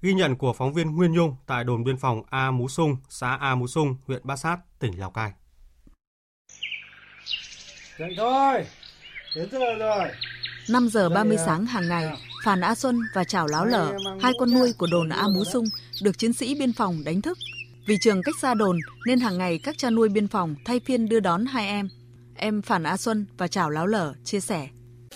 Ghi 0.00 0.14
nhận 0.14 0.36
của 0.36 0.52
phóng 0.52 0.72
viên 0.72 0.96
Nguyên 0.96 1.12
Nhung 1.12 1.36
tại 1.46 1.64
đồn 1.64 1.84
biên 1.84 1.96
phòng 1.96 2.22
A 2.30 2.50
Mú 2.50 2.68
Sung, 2.68 2.96
xã 3.08 3.36
A 3.36 3.54
Mú 3.54 3.66
Sung, 3.66 3.96
huyện 4.06 4.20
Bát 4.24 4.36
Sát, 4.36 4.58
tỉnh 4.78 4.98
Lào 4.98 5.10
Cai. 5.10 5.32
Dậy 8.02 8.14
thôi, 8.16 8.64
đến 9.36 9.48
giờ 9.52 9.74
rồi. 9.78 10.08
5 10.68 10.88
giờ 10.88 11.08
30 11.08 11.36
sáng 11.46 11.66
hàng 11.66 11.88
ngày, 11.88 12.06
Phàn 12.44 12.60
A 12.60 12.74
Xuân 12.74 13.00
và 13.14 13.24
Chảo 13.24 13.46
Láo 13.46 13.66
Lở, 13.66 13.92
hai 14.20 14.32
con 14.38 14.54
nuôi 14.54 14.72
của 14.78 14.86
đồn 14.90 15.08
A 15.08 15.28
Mú 15.34 15.44
Sung, 15.44 15.64
được 16.02 16.18
chiến 16.18 16.32
sĩ 16.32 16.54
biên 16.54 16.72
phòng 16.72 17.04
đánh 17.04 17.22
thức. 17.22 17.38
Vì 17.86 17.96
trường 18.00 18.22
cách 18.22 18.34
xa 18.42 18.54
đồn 18.54 18.78
nên 19.06 19.20
hàng 19.20 19.38
ngày 19.38 19.58
các 19.58 19.74
cha 19.78 19.90
nuôi 19.90 20.08
biên 20.08 20.28
phòng 20.28 20.54
thay 20.64 20.80
phiên 20.84 21.08
đưa 21.08 21.20
đón 21.20 21.46
hai 21.46 21.66
em. 21.66 21.88
Em 22.36 22.62
Phàn 22.62 22.82
A 22.82 22.96
Xuân 22.96 23.26
và 23.38 23.48
Chảo 23.48 23.70
Láo 23.70 23.86
Lở 23.86 24.14
chia 24.24 24.40
sẻ. 24.40 24.68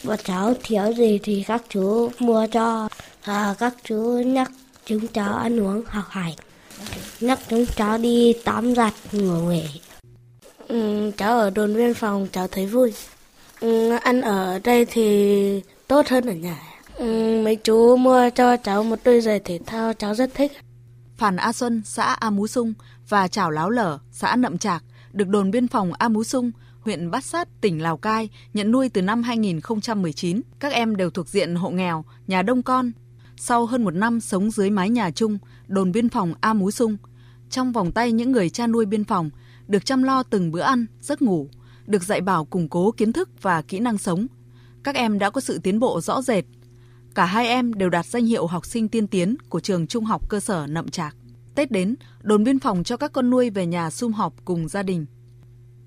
Bọn 0.04 0.18
cháu 0.24 0.54
thiếu 0.62 0.92
gì 0.92 1.20
thì 1.22 1.44
các 1.46 1.62
chú 1.68 2.10
mua 2.18 2.46
cho, 2.52 2.88
à, 3.22 3.54
các 3.58 3.74
chú 3.84 4.22
nhắc 4.26 4.50
chúng 4.84 5.08
cháu 5.08 5.34
ăn 5.34 5.60
uống 5.60 5.84
học 5.86 6.06
hành, 6.10 6.34
nhắc 7.20 7.38
chúng 7.48 7.66
cháu 7.76 7.98
đi 7.98 8.34
tắm 8.44 8.74
giặt 8.74 8.94
ngủ 9.12 9.50
nghỉ. 9.50 9.80
Ừ, 10.68 11.10
cháu 11.16 11.38
ở 11.38 11.50
đồn 11.50 11.74
biên 11.74 11.94
phòng 11.94 12.26
cháu 12.32 12.48
thấy 12.48 12.66
vui. 12.66 12.92
Ừ, 13.60 13.90
ăn 13.90 14.20
ở 14.20 14.58
đây 14.64 14.86
thì 14.90 15.62
tốt 15.88 16.06
hơn 16.08 16.26
ở 16.26 16.32
nhà. 16.32 16.58
Ừ, 16.94 17.40
mấy 17.44 17.56
chú 17.56 17.96
mua 17.96 18.30
cho 18.34 18.56
cháu 18.56 18.82
một 18.82 18.98
đôi 19.04 19.20
giày 19.20 19.40
thể 19.40 19.58
thao 19.66 19.92
cháu 19.92 20.14
rất 20.14 20.30
thích. 20.34 20.52
phản 21.16 21.36
A 21.36 21.52
Xuân, 21.52 21.82
xã 21.84 22.04
A 22.04 22.30
Mú 22.30 22.46
Sung 22.46 22.74
và 23.08 23.28
Chảo 23.28 23.50
Láo 23.50 23.70
Lở, 23.70 23.98
xã 24.12 24.36
Nậm 24.36 24.58
Trạc 24.58 24.84
được 25.12 25.28
đồn 25.28 25.50
biên 25.50 25.68
phòng 25.68 25.92
A 25.92 26.08
Mú 26.08 26.24
Sung, 26.24 26.50
huyện 26.80 27.10
Bát 27.10 27.24
Sát, 27.24 27.48
tỉnh 27.60 27.82
Lào 27.82 27.96
Cai 27.96 28.28
nhận 28.54 28.70
nuôi 28.72 28.88
từ 28.88 29.02
năm 29.02 29.22
2019. 29.22 30.40
Các 30.60 30.72
em 30.72 30.96
đều 30.96 31.10
thuộc 31.10 31.28
diện 31.28 31.54
hộ 31.54 31.70
nghèo, 31.70 32.04
nhà 32.26 32.42
đông 32.42 32.62
con. 32.62 32.92
Sau 33.36 33.66
hơn 33.66 33.84
một 33.84 33.94
năm 33.94 34.20
sống 34.20 34.50
dưới 34.50 34.70
mái 34.70 34.90
nhà 34.90 35.10
chung, 35.10 35.38
đồn 35.66 35.92
biên 35.92 36.08
phòng 36.08 36.34
A 36.40 36.52
Mú 36.52 36.70
Sung, 36.70 36.96
trong 37.50 37.72
vòng 37.72 37.92
tay 37.92 38.12
những 38.12 38.32
người 38.32 38.50
cha 38.50 38.66
nuôi 38.66 38.86
biên 38.86 39.04
phòng, 39.04 39.30
được 39.68 39.84
chăm 39.84 40.02
lo 40.02 40.22
từng 40.22 40.50
bữa 40.50 40.60
ăn, 40.60 40.86
giấc 41.00 41.22
ngủ, 41.22 41.48
được 41.86 42.02
dạy 42.02 42.20
bảo 42.20 42.44
củng 42.44 42.68
cố 42.68 42.90
kiến 42.90 43.12
thức 43.12 43.28
và 43.42 43.62
kỹ 43.62 43.80
năng 43.80 43.98
sống. 43.98 44.26
Các 44.82 44.94
em 44.94 45.18
đã 45.18 45.30
có 45.30 45.40
sự 45.40 45.58
tiến 45.58 45.78
bộ 45.78 46.00
rõ 46.00 46.22
rệt. 46.22 46.44
Cả 47.14 47.24
hai 47.24 47.48
em 47.48 47.74
đều 47.74 47.90
đạt 47.90 48.06
danh 48.06 48.26
hiệu 48.26 48.46
học 48.46 48.66
sinh 48.66 48.88
tiên 48.88 49.06
tiến 49.06 49.36
của 49.48 49.60
trường 49.60 49.86
trung 49.86 50.04
học 50.04 50.28
cơ 50.28 50.40
sở 50.40 50.66
Nậm 50.66 50.88
Trạc. 50.88 51.16
Tết 51.54 51.70
đến, 51.70 51.94
đồn 52.22 52.44
biên 52.44 52.58
phòng 52.58 52.84
cho 52.84 52.96
các 52.96 53.12
con 53.12 53.30
nuôi 53.30 53.50
về 53.50 53.66
nhà 53.66 53.90
sum 53.90 54.12
họp 54.12 54.34
cùng 54.44 54.68
gia 54.68 54.82
đình. 54.82 55.06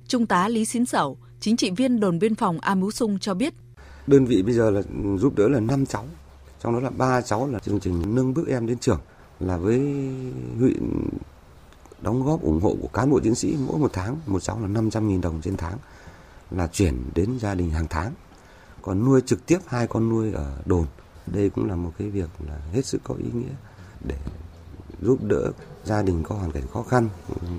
Trung 0.08 0.26
tá 0.26 0.48
Lý 0.48 0.66
Xín 0.66 0.86
Sẩu, 0.86 1.18
chính 1.40 1.58
trị 1.58 1.72
viên 1.72 2.00
đồn 2.00 2.20
biên 2.20 2.36
phòng 2.36 2.60
A 2.60 2.76
Mú 2.76 2.92
Sung 2.92 3.20
cho 3.20 3.34
biết. 3.34 3.54
Đơn 4.08 4.26
vị 4.26 4.42
bây 4.42 4.54
giờ 4.54 4.70
là 4.70 4.82
giúp 5.20 5.36
đỡ 5.36 5.48
là 5.50 5.60
5 5.60 5.86
cháu, 5.86 6.06
trong 6.64 6.74
đó 6.74 6.80
là 6.80 6.90
ba 6.90 7.22
cháu 7.22 7.48
là 7.48 7.60
chương 7.60 7.80
trình 7.80 8.16
nâng 8.16 8.34
bước 8.34 8.48
em 8.48 8.68
đến 8.68 8.78
trường 8.78 9.00
là 9.40 9.58
với 9.58 9.80
huyện 10.60 11.10
đóng 12.02 12.24
góp 12.24 12.42
ủng 12.42 12.62
hộ 12.62 12.76
của 12.82 12.88
cán 12.88 13.12
bộ 13.12 13.20
chiến 13.20 13.36
sĩ 13.36 13.58
mỗi 13.68 13.80
một 13.80 13.90
tháng 13.94 14.18
một 14.26 14.44
cháu 14.44 14.60
là 14.62 14.68
500.000 14.68 15.22
đồng 15.22 15.42
trên 15.42 15.58
tháng 15.58 15.78
là 16.52 16.68
chuyển 16.68 17.04
đến 17.16 17.40
gia 17.40 17.56
đình 17.56 17.72
hàng 17.72 17.88
tháng 17.90 18.14
còn 18.82 19.06
nuôi 19.06 19.22
trực 19.26 19.46
tiếp 19.46 19.60
hai 19.68 19.88
con 19.88 20.10
nuôi 20.10 20.34
ở 20.34 20.62
đồn 20.66 20.86
đây 21.28 21.50
cũng 21.50 21.70
là 21.70 21.76
một 21.76 21.92
cái 21.98 22.10
việc 22.10 22.30
là 22.48 22.60
hết 22.74 22.86
sức 22.86 23.02
có 23.04 23.16
ý 23.16 23.30
nghĩa 23.34 23.54
để 24.08 24.16
giúp 25.02 25.24
đỡ 25.24 25.52
gia 25.84 26.02
đình 26.02 26.24
có 26.24 26.36
hoàn 26.36 26.52
cảnh 26.52 26.68
khó 26.74 26.84
khăn 26.84 27.10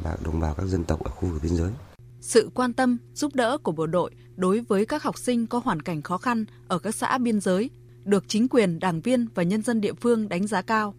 và 0.03 0.17
đồng 0.25 0.41
bào 0.41 0.55
các 0.55 0.67
dân 0.67 0.85
tộc 0.85 1.05
ở 1.05 1.11
khu 1.11 1.29
vực 1.29 1.43
biên 1.43 1.57
giới. 1.57 1.71
Sự 2.21 2.51
quan 2.55 2.73
tâm, 2.73 2.99
giúp 3.15 3.35
đỡ 3.35 3.59
của 3.59 3.73
bộ 3.73 3.87
đội 3.87 4.11
đối 4.37 4.61
với 4.61 4.87
các 4.87 5.03
học 5.03 5.19
sinh 5.19 5.47
có 5.47 5.61
hoàn 5.65 5.83
cảnh 5.83 6.03
khó 6.03 6.19
khăn 6.19 6.45
ở 6.69 6.79
các 6.79 6.95
xã 6.95 7.19
biên 7.19 7.41
giới 7.41 7.71
được 8.05 8.25
chính 8.29 8.49
quyền, 8.49 8.79
đảng 8.79 9.01
viên 9.01 9.29
và 9.35 9.43
nhân 9.43 9.63
dân 9.63 9.81
địa 9.81 9.93
phương 9.93 10.29
đánh 10.29 10.47
giá 10.47 10.63
cao. 10.63 10.95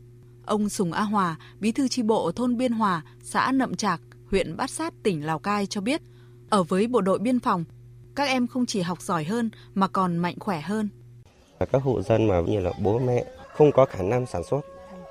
Ông 0.45 0.69
Sùng 0.69 0.91
A 0.91 1.01
Hòa, 1.01 1.36
bí 1.60 1.71
thư 1.71 1.88
chi 1.88 2.01
bộ 2.03 2.31
thôn 2.31 2.57
Biên 2.57 2.71
Hòa, 2.71 3.01
xã 3.24 3.51
Nậm 3.51 3.75
Trạc, 3.75 4.01
huyện 4.31 4.57
Bát 4.57 4.69
Sát, 4.69 4.93
tỉnh 5.03 5.25
Lào 5.25 5.39
Cai 5.39 5.65
cho 5.65 5.81
biết, 5.81 6.01
ở 6.50 6.63
với 6.63 6.88
bộ 6.88 7.01
đội 7.01 7.19
biên 7.19 7.39
phòng, 7.39 7.63
các 8.15 8.27
em 8.27 8.48
không 8.48 8.65
chỉ 8.65 8.81
học 8.81 9.01
giỏi 9.01 9.24
hơn 9.24 9.50
mà 9.74 9.88
còn 9.88 10.17
mạnh 10.17 10.36
khỏe 10.39 10.62
hơn. 10.62 10.89
Các 11.71 11.83
hộ 11.83 12.01
dân 12.01 12.27
mà 12.27 12.41
như 12.48 12.60
là 12.60 12.71
bố 12.83 13.00
mẹ 13.00 13.25
không 13.55 13.71
có 13.71 13.86
khả 13.86 14.03
năng 14.03 14.25
sản 14.25 14.41
xuất 14.50 14.62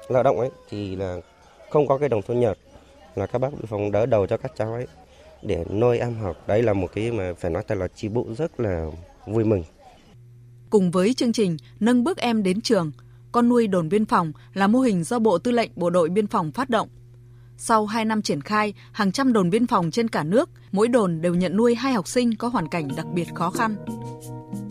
lao 0.08 0.22
động 0.22 0.38
ấy 0.38 0.50
thì 0.70 0.96
là 0.96 1.16
không 1.70 1.86
có 1.86 1.98
cái 1.98 2.08
đồng 2.08 2.22
thu 2.22 2.34
nhập 2.34 2.56
là 3.14 3.26
các 3.26 3.38
bác 3.38 3.52
biên 3.52 3.66
phòng 3.66 3.90
đỡ 3.92 4.06
đầu 4.06 4.26
cho 4.26 4.36
các 4.36 4.52
cháu 4.56 4.72
ấy 4.72 4.86
để 5.42 5.64
nuôi 5.70 5.98
em 5.98 6.14
học. 6.14 6.36
Đấy 6.46 6.62
là 6.62 6.72
một 6.72 6.86
cái 6.94 7.10
mà 7.12 7.32
phải 7.38 7.50
nói 7.50 7.62
thật 7.68 7.74
là 7.74 7.88
chi 7.88 8.08
bộ 8.08 8.26
rất 8.38 8.60
là 8.60 8.86
vui 9.26 9.44
mừng. 9.44 9.64
Cùng 10.70 10.90
với 10.90 11.14
chương 11.14 11.32
trình 11.32 11.56
nâng 11.80 12.04
bước 12.04 12.18
em 12.18 12.42
đến 12.42 12.60
trường, 12.60 12.92
con 13.32 13.48
nuôi 13.48 13.66
đồn 13.66 13.88
biên 13.88 14.06
phòng 14.06 14.32
là 14.54 14.66
mô 14.66 14.80
hình 14.80 15.04
do 15.04 15.18
Bộ 15.18 15.38
Tư 15.38 15.50
lệnh 15.50 15.70
Bộ 15.76 15.90
đội 15.90 16.08
Biên 16.08 16.26
phòng 16.26 16.52
phát 16.52 16.70
động. 16.70 16.88
Sau 17.56 17.86
2 17.86 18.04
năm 18.04 18.22
triển 18.22 18.40
khai, 18.40 18.74
hàng 18.92 19.12
trăm 19.12 19.32
đồn 19.32 19.50
biên 19.50 19.66
phòng 19.66 19.90
trên 19.90 20.08
cả 20.08 20.24
nước, 20.24 20.50
mỗi 20.72 20.88
đồn 20.88 21.20
đều 21.20 21.34
nhận 21.34 21.56
nuôi 21.56 21.74
hai 21.74 21.92
học 21.92 22.08
sinh 22.08 22.36
có 22.36 22.48
hoàn 22.48 22.68
cảnh 22.68 22.88
đặc 22.96 23.06
biệt 23.14 23.34
khó 23.34 23.50
khăn. 23.50 23.76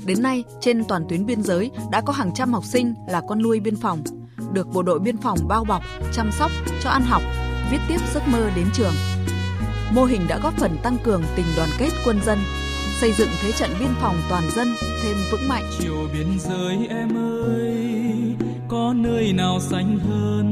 Đến 0.05 0.21
nay, 0.21 0.43
trên 0.61 0.83
toàn 0.85 1.05
tuyến 1.09 1.25
biên 1.25 1.43
giới 1.43 1.71
đã 1.91 2.01
có 2.01 2.13
hàng 2.13 2.31
trăm 2.35 2.53
học 2.53 2.63
sinh 2.65 2.93
là 3.07 3.21
con 3.27 3.41
nuôi 3.41 3.59
biên 3.59 3.75
phòng, 3.75 4.03
được 4.53 4.67
bộ 4.73 4.83
đội 4.83 4.99
biên 4.99 5.17
phòng 5.17 5.37
bao 5.47 5.63
bọc, 5.63 5.83
chăm 6.13 6.31
sóc, 6.31 6.51
cho 6.83 6.89
ăn 6.89 7.01
học, 7.01 7.21
viết 7.71 7.79
tiếp 7.87 7.97
giấc 8.13 8.27
mơ 8.27 8.49
đến 8.55 8.65
trường. 8.73 8.93
Mô 9.93 10.05
hình 10.05 10.21
đã 10.27 10.39
góp 10.43 10.53
phần 10.53 10.77
tăng 10.83 10.97
cường 11.03 11.23
tình 11.35 11.45
đoàn 11.57 11.69
kết 11.79 11.89
quân 12.05 12.19
dân, 12.25 12.39
xây 12.99 13.11
dựng 13.13 13.29
thế 13.41 13.51
trận 13.51 13.69
biên 13.79 13.89
phòng 14.01 14.15
toàn 14.29 14.43
dân 14.55 14.67
thêm 15.03 15.17
vững 15.31 15.47
mạnh. 15.47 15.63
Chiều 15.79 16.09
biên 16.13 16.39
giới 16.39 16.87
em 16.89 17.17
ơi, 17.45 18.18
có 18.69 18.93
nơi 18.95 19.33
nào 19.33 19.59
xanh 19.59 19.97
hơn 19.97 20.47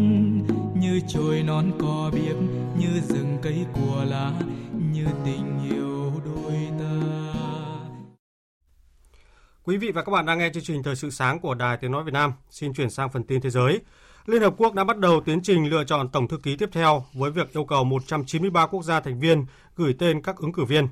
như 0.80 1.02
chồi 1.08 1.44
non 1.44 1.72
cò 1.80 2.12
biếc, 2.14 2.36
như 2.80 3.02
rừng 3.02 3.38
cây 3.42 3.66
của 3.74 4.06
lá, 4.10 4.32
như 4.94 5.06
tình 5.26 5.70
yêu 5.72 6.12
đôi 6.26 6.54
ta 6.80 7.10
Quý 9.64 9.78
vị 9.78 9.92
và 9.92 10.04
các 10.04 10.12
bạn 10.12 10.26
đang 10.26 10.40
nghe 10.40 10.50
chương 10.54 10.64
trình 10.64 10.84
Thời 10.84 10.96
sự 10.96 11.10
sáng 11.10 11.40
của 11.40 11.54
Đài 11.54 11.78
Tiếng 11.78 11.92
Nói 11.92 12.04
Việt 12.04 12.14
Nam. 12.14 12.34
Xin 12.50 12.74
chuyển 12.74 12.90
sang 12.90 13.10
phần 13.10 13.24
tin 13.24 13.42
thế 13.42 13.50
giới. 13.50 13.80
Liên 14.26 14.42
Hợp 14.42 14.54
Quốc 14.58 14.74
đã 14.74 14.84
bắt 14.84 14.98
đầu 14.98 15.22
tiến 15.26 15.42
trình 15.42 15.70
lựa 15.70 15.84
chọn 15.84 16.10
Tổng 16.10 16.28
thư 16.28 16.38
ký 16.38 16.56
tiếp 16.58 16.70
theo 16.72 17.06
với 17.14 17.32
việc 17.32 17.54
yêu 17.54 17.66
cầu 17.66 17.84
193 17.84 18.68
quốc 18.68 18.84
gia 18.84 19.00
thành 19.00 19.20
viên 19.20 19.46
gửi 19.76 19.96
tên 20.00 20.22
các 20.22 20.38
ứng 20.38 20.54
cử 20.54 20.66
viên. 20.66 20.88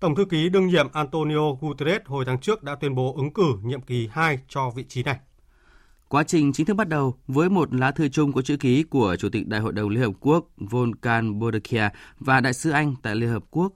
Tổng 0.00 0.14
thư 0.14 0.24
ký 0.24 0.48
đương 0.48 0.66
nhiệm 0.66 0.88
Antonio 0.92 1.52
Guterres 1.60 2.02
hồi 2.04 2.24
tháng 2.24 2.40
trước 2.40 2.62
đã 2.62 2.74
tuyên 2.74 2.94
bố 2.94 3.14
ứng 3.16 3.32
cử 3.32 3.54
nhiệm 3.62 3.80
kỳ 3.80 4.08
2 4.12 4.38
cho 4.48 4.70
vị 4.70 4.84
trí 4.88 5.02
này. 5.02 5.18
Quá 6.14 6.24
trình 6.24 6.52
chính 6.52 6.66
thức 6.66 6.74
bắt 6.74 6.88
đầu 6.88 7.14
với 7.26 7.50
một 7.50 7.74
lá 7.74 7.90
thư 7.90 8.08
chung 8.08 8.32
có 8.32 8.42
chữ 8.42 8.56
ký 8.56 8.82
của 8.82 9.16
Chủ 9.16 9.28
tịch 9.28 9.48
Đại 9.48 9.60
hội 9.60 9.72
đồng 9.72 9.88
Liên 9.88 10.02
Hợp 10.02 10.12
Quốc 10.20 10.48
Volkan 10.56 11.38
Bodekia 11.38 11.90
và 12.18 12.40
Đại 12.40 12.52
sứ 12.52 12.70
Anh 12.70 12.94
tại 13.02 13.16
Liên 13.16 13.30
Hợp 13.30 13.44
Quốc 13.50 13.72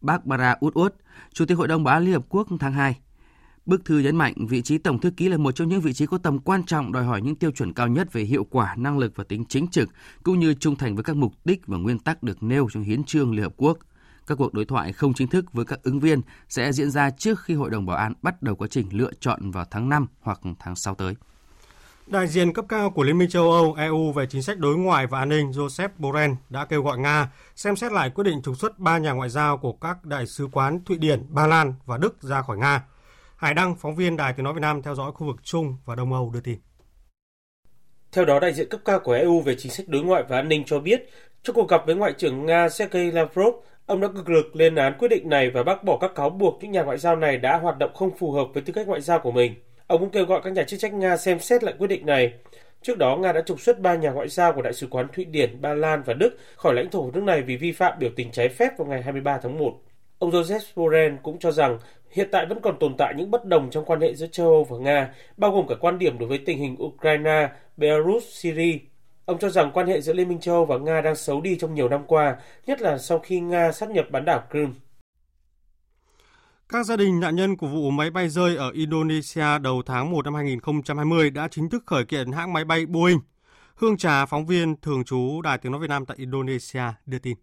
Barbara 0.00 0.54
Woodward, 0.60 0.90
Chủ 1.32 1.46
tịch 1.46 1.58
Hội 1.58 1.68
đồng 1.68 1.84
Bảo 1.84 1.94
an 1.94 2.04
Liên 2.04 2.14
Hợp 2.14 2.24
Quốc 2.28 2.48
tháng 2.60 2.72
2. 2.72 2.98
Bức 3.66 3.84
thư 3.84 3.98
nhấn 3.98 4.16
mạnh 4.16 4.34
vị 4.48 4.62
trí 4.62 4.78
Tổng 4.78 5.00
thư 5.00 5.10
ký 5.10 5.28
là 5.28 5.36
một 5.36 5.52
trong 5.52 5.68
những 5.68 5.80
vị 5.80 5.92
trí 5.92 6.06
có 6.06 6.18
tầm 6.18 6.38
quan 6.38 6.64
trọng 6.64 6.92
đòi 6.92 7.04
hỏi 7.04 7.22
những 7.22 7.36
tiêu 7.36 7.50
chuẩn 7.50 7.72
cao 7.72 7.88
nhất 7.88 8.12
về 8.12 8.22
hiệu 8.22 8.44
quả, 8.44 8.74
năng 8.78 8.98
lực 8.98 9.12
và 9.16 9.24
tính 9.24 9.44
chính 9.48 9.68
trực, 9.68 9.88
cũng 10.22 10.40
như 10.40 10.54
trung 10.54 10.76
thành 10.76 10.94
với 10.94 11.04
các 11.04 11.16
mục 11.16 11.32
đích 11.44 11.66
và 11.66 11.78
nguyên 11.78 11.98
tắc 11.98 12.22
được 12.22 12.42
nêu 12.42 12.68
trong 12.72 12.82
Hiến 12.82 13.04
trương 13.04 13.32
Liên 13.32 13.42
Hợp 13.42 13.54
Quốc. 13.56 13.78
Các 14.26 14.34
cuộc 14.38 14.54
đối 14.54 14.64
thoại 14.64 14.92
không 14.92 15.14
chính 15.14 15.28
thức 15.28 15.52
với 15.52 15.64
các 15.64 15.82
ứng 15.82 16.00
viên 16.00 16.20
sẽ 16.48 16.72
diễn 16.72 16.90
ra 16.90 17.10
trước 17.10 17.40
khi 17.40 17.54
Hội 17.54 17.70
đồng 17.70 17.86
Bảo 17.86 17.96
an 17.96 18.12
bắt 18.22 18.42
đầu 18.42 18.56
quá 18.56 18.68
trình 18.68 18.86
lựa 18.90 19.10
chọn 19.20 19.50
vào 19.50 19.64
tháng 19.70 19.88
5 19.88 20.06
hoặc 20.20 20.40
tháng 20.58 20.76
6 20.76 20.94
tới. 20.94 21.14
Đại 22.06 22.26
diện 22.26 22.52
cấp 22.52 22.64
cao 22.68 22.90
của 22.90 23.02
Liên 23.02 23.18
minh 23.18 23.28
châu 23.28 23.52
Âu 23.52 23.74
EU 23.74 24.12
về 24.12 24.26
chính 24.26 24.42
sách 24.42 24.58
đối 24.58 24.76
ngoại 24.76 25.06
và 25.06 25.18
an 25.18 25.28
ninh 25.28 25.50
Joseph 25.50 25.88
Borrell 25.98 26.32
đã 26.50 26.64
kêu 26.64 26.82
gọi 26.82 26.98
Nga 26.98 27.32
xem 27.56 27.76
xét 27.76 27.92
lại 27.92 28.10
quyết 28.10 28.24
định 28.24 28.42
trục 28.42 28.56
xuất 28.56 28.78
ba 28.78 28.98
nhà 28.98 29.12
ngoại 29.12 29.28
giao 29.28 29.58
của 29.58 29.72
các 29.72 30.04
đại 30.04 30.26
sứ 30.26 30.48
quán 30.52 30.84
Thụy 30.84 30.98
Điển, 30.98 31.22
Ba 31.28 31.46
Lan 31.46 31.74
và 31.86 31.98
Đức 31.98 32.22
ra 32.22 32.42
khỏi 32.42 32.58
Nga. 32.58 32.84
Hải 33.36 33.54
Đăng, 33.54 33.74
phóng 33.76 33.96
viên 33.96 34.16
Đài 34.16 34.32
Tiếng 34.32 34.44
Nói 34.44 34.54
Việt 34.54 34.60
Nam 34.60 34.82
theo 34.82 34.94
dõi 34.94 35.12
khu 35.12 35.26
vực 35.26 35.36
Trung 35.42 35.76
và 35.84 35.94
Đông 35.94 36.12
Âu 36.12 36.30
đưa 36.30 36.40
tin. 36.40 36.58
Theo 38.12 38.24
đó, 38.24 38.40
đại 38.40 38.52
diện 38.52 38.68
cấp 38.68 38.80
cao 38.84 39.00
của 39.00 39.12
EU 39.12 39.40
về 39.40 39.54
chính 39.58 39.72
sách 39.72 39.88
đối 39.88 40.02
ngoại 40.02 40.22
và 40.28 40.36
an 40.36 40.48
ninh 40.48 40.64
cho 40.66 40.78
biết, 40.78 41.10
trong 41.42 41.56
cuộc 41.56 41.68
gặp 41.68 41.82
với 41.86 41.94
Ngoại 41.94 42.12
trưởng 42.18 42.46
Nga 42.46 42.68
Sergei 42.68 43.10
Lavrov, 43.10 43.54
ông 43.86 44.00
đã 44.00 44.08
cực 44.08 44.28
lực 44.30 44.56
lên 44.56 44.74
án 44.74 44.98
quyết 44.98 45.08
định 45.08 45.28
này 45.28 45.50
và 45.50 45.62
bác 45.62 45.84
bỏ 45.84 45.98
các 46.00 46.14
cáo 46.14 46.30
buộc 46.30 46.58
những 46.60 46.70
nhà 46.70 46.82
ngoại 46.82 46.98
giao 46.98 47.16
này 47.16 47.38
đã 47.38 47.58
hoạt 47.58 47.78
động 47.78 47.94
không 47.94 48.16
phù 48.18 48.32
hợp 48.32 48.46
với 48.54 48.62
tư 48.62 48.72
cách 48.72 48.86
ngoại 48.86 49.00
giao 49.00 49.18
của 49.18 49.32
mình. 49.32 49.54
Ông 49.86 50.00
cũng 50.00 50.10
kêu 50.10 50.24
gọi 50.24 50.40
các 50.44 50.52
nhà 50.52 50.62
chức 50.62 50.80
trách 50.80 50.94
Nga 50.94 51.16
xem 51.16 51.38
xét 51.38 51.64
lại 51.64 51.74
quyết 51.78 51.86
định 51.86 52.06
này. 52.06 52.32
Trước 52.82 52.98
đó, 52.98 53.16
Nga 53.16 53.32
đã 53.32 53.40
trục 53.40 53.60
xuất 53.60 53.80
ba 53.80 53.94
nhà 53.94 54.10
ngoại 54.10 54.28
giao 54.28 54.52
của 54.52 54.62
Đại 54.62 54.72
sứ 54.72 54.86
quán 54.90 55.06
Thụy 55.12 55.24
Điển, 55.24 55.60
Ba 55.60 55.74
Lan 55.74 56.02
và 56.02 56.14
Đức 56.14 56.38
khỏi 56.56 56.74
lãnh 56.74 56.90
thổ 56.90 57.02
của 57.02 57.10
nước 57.10 57.22
này 57.22 57.42
vì 57.42 57.56
vi 57.56 57.72
phạm 57.72 57.98
biểu 57.98 58.10
tình 58.16 58.30
trái 58.30 58.48
phép 58.48 58.78
vào 58.78 58.88
ngày 58.88 59.02
23 59.02 59.38
tháng 59.38 59.58
1. 59.58 59.80
Ông 60.18 60.30
Joseph 60.30 60.60
Borrell 60.76 61.14
cũng 61.22 61.38
cho 61.38 61.50
rằng 61.52 61.78
hiện 62.10 62.28
tại 62.32 62.46
vẫn 62.46 62.60
còn 62.60 62.78
tồn 62.78 62.94
tại 62.98 63.14
những 63.16 63.30
bất 63.30 63.44
đồng 63.44 63.70
trong 63.70 63.84
quan 63.84 64.00
hệ 64.00 64.14
giữa 64.14 64.26
châu 64.26 64.46
Âu 64.46 64.64
và 64.64 64.78
Nga, 64.78 65.14
bao 65.36 65.50
gồm 65.50 65.66
cả 65.68 65.74
quan 65.80 65.98
điểm 65.98 66.18
đối 66.18 66.28
với 66.28 66.38
tình 66.38 66.58
hình 66.58 66.76
Ukraine, 66.82 67.48
Belarus, 67.76 68.24
Syria. 68.28 68.78
Ông 69.24 69.38
cho 69.38 69.48
rằng 69.48 69.70
quan 69.74 69.86
hệ 69.86 70.00
giữa 70.00 70.12
Liên 70.12 70.28
minh 70.28 70.40
châu 70.40 70.54
Âu 70.54 70.64
và 70.64 70.78
Nga 70.78 71.00
đang 71.00 71.16
xấu 71.16 71.40
đi 71.40 71.56
trong 71.56 71.74
nhiều 71.74 71.88
năm 71.88 72.04
qua, 72.06 72.36
nhất 72.66 72.80
là 72.80 72.98
sau 72.98 73.18
khi 73.18 73.40
Nga 73.40 73.72
sát 73.72 73.90
nhập 73.90 74.06
bán 74.10 74.24
đảo 74.24 74.42
Crimea. 74.50 74.83
Các 76.68 76.86
gia 76.86 76.96
đình 76.96 77.20
nạn 77.20 77.36
nhân 77.36 77.56
của 77.56 77.66
vụ 77.66 77.90
máy 77.90 78.10
bay 78.10 78.28
rơi 78.28 78.56
ở 78.56 78.70
Indonesia 78.70 79.58
đầu 79.58 79.82
tháng 79.86 80.10
1 80.10 80.24
năm 80.24 80.34
2020 80.34 81.30
đã 81.30 81.48
chính 81.48 81.70
thức 81.70 81.82
khởi 81.86 82.04
kiện 82.04 82.32
hãng 82.32 82.52
máy 82.52 82.64
bay 82.64 82.86
Boeing. 82.86 83.20
Hương 83.76 83.96
Trà, 83.96 84.26
phóng 84.26 84.46
viên 84.46 84.80
thường 84.80 85.04
trú 85.04 85.42
Đài 85.42 85.58
Tiếng 85.58 85.72
Nói 85.72 85.80
Việt 85.80 85.90
Nam 85.90 86.06
tại 86.06 86.16
Indonesia, 86.20 86.82
đưa 87.06 87.18
tin. 87.18 87.36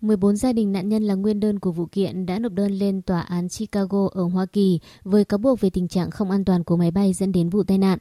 14 0.00 0.36
gia 0.36 0.52
đình 0.52 0.72
nạn 0.72 0.88
nhân 0.88 1.02
là 1.02 1.14
nguyên 1.14 1.40
đơn 1.40 1.58
của 1.58 1.72
vụ 1.72 1.86
kiện 1.92 2.26
đã 2.26 2.38
nộp 2.38 2.52
đơn 2.52 2.72
lên 2.72 3.02
tòa 3.02 3.20
án 3.20 3.48
Chicago 3.48 4.08
ở 4.12 4.22
Hoa 4.22 4.46
Kỳ 4.46 4.80
với 5.04 5.24
cáo 5.24 5.38
buộc 5.38 5.60
về 5.60 5.70
tình 5.70 5.88
trạng 5.88 6.10
không 6.10 6.30
an 6.30 6.44
toàn 6.44 6.64
của 6.64 6.76
máy 6.76 6.90
bay 6.90 7.12
dẫn 7.12 7.32
đến 7.32 7.48
vụ 7.48 7.62
tai 7.62 7.78
nạn. 7.78 7.98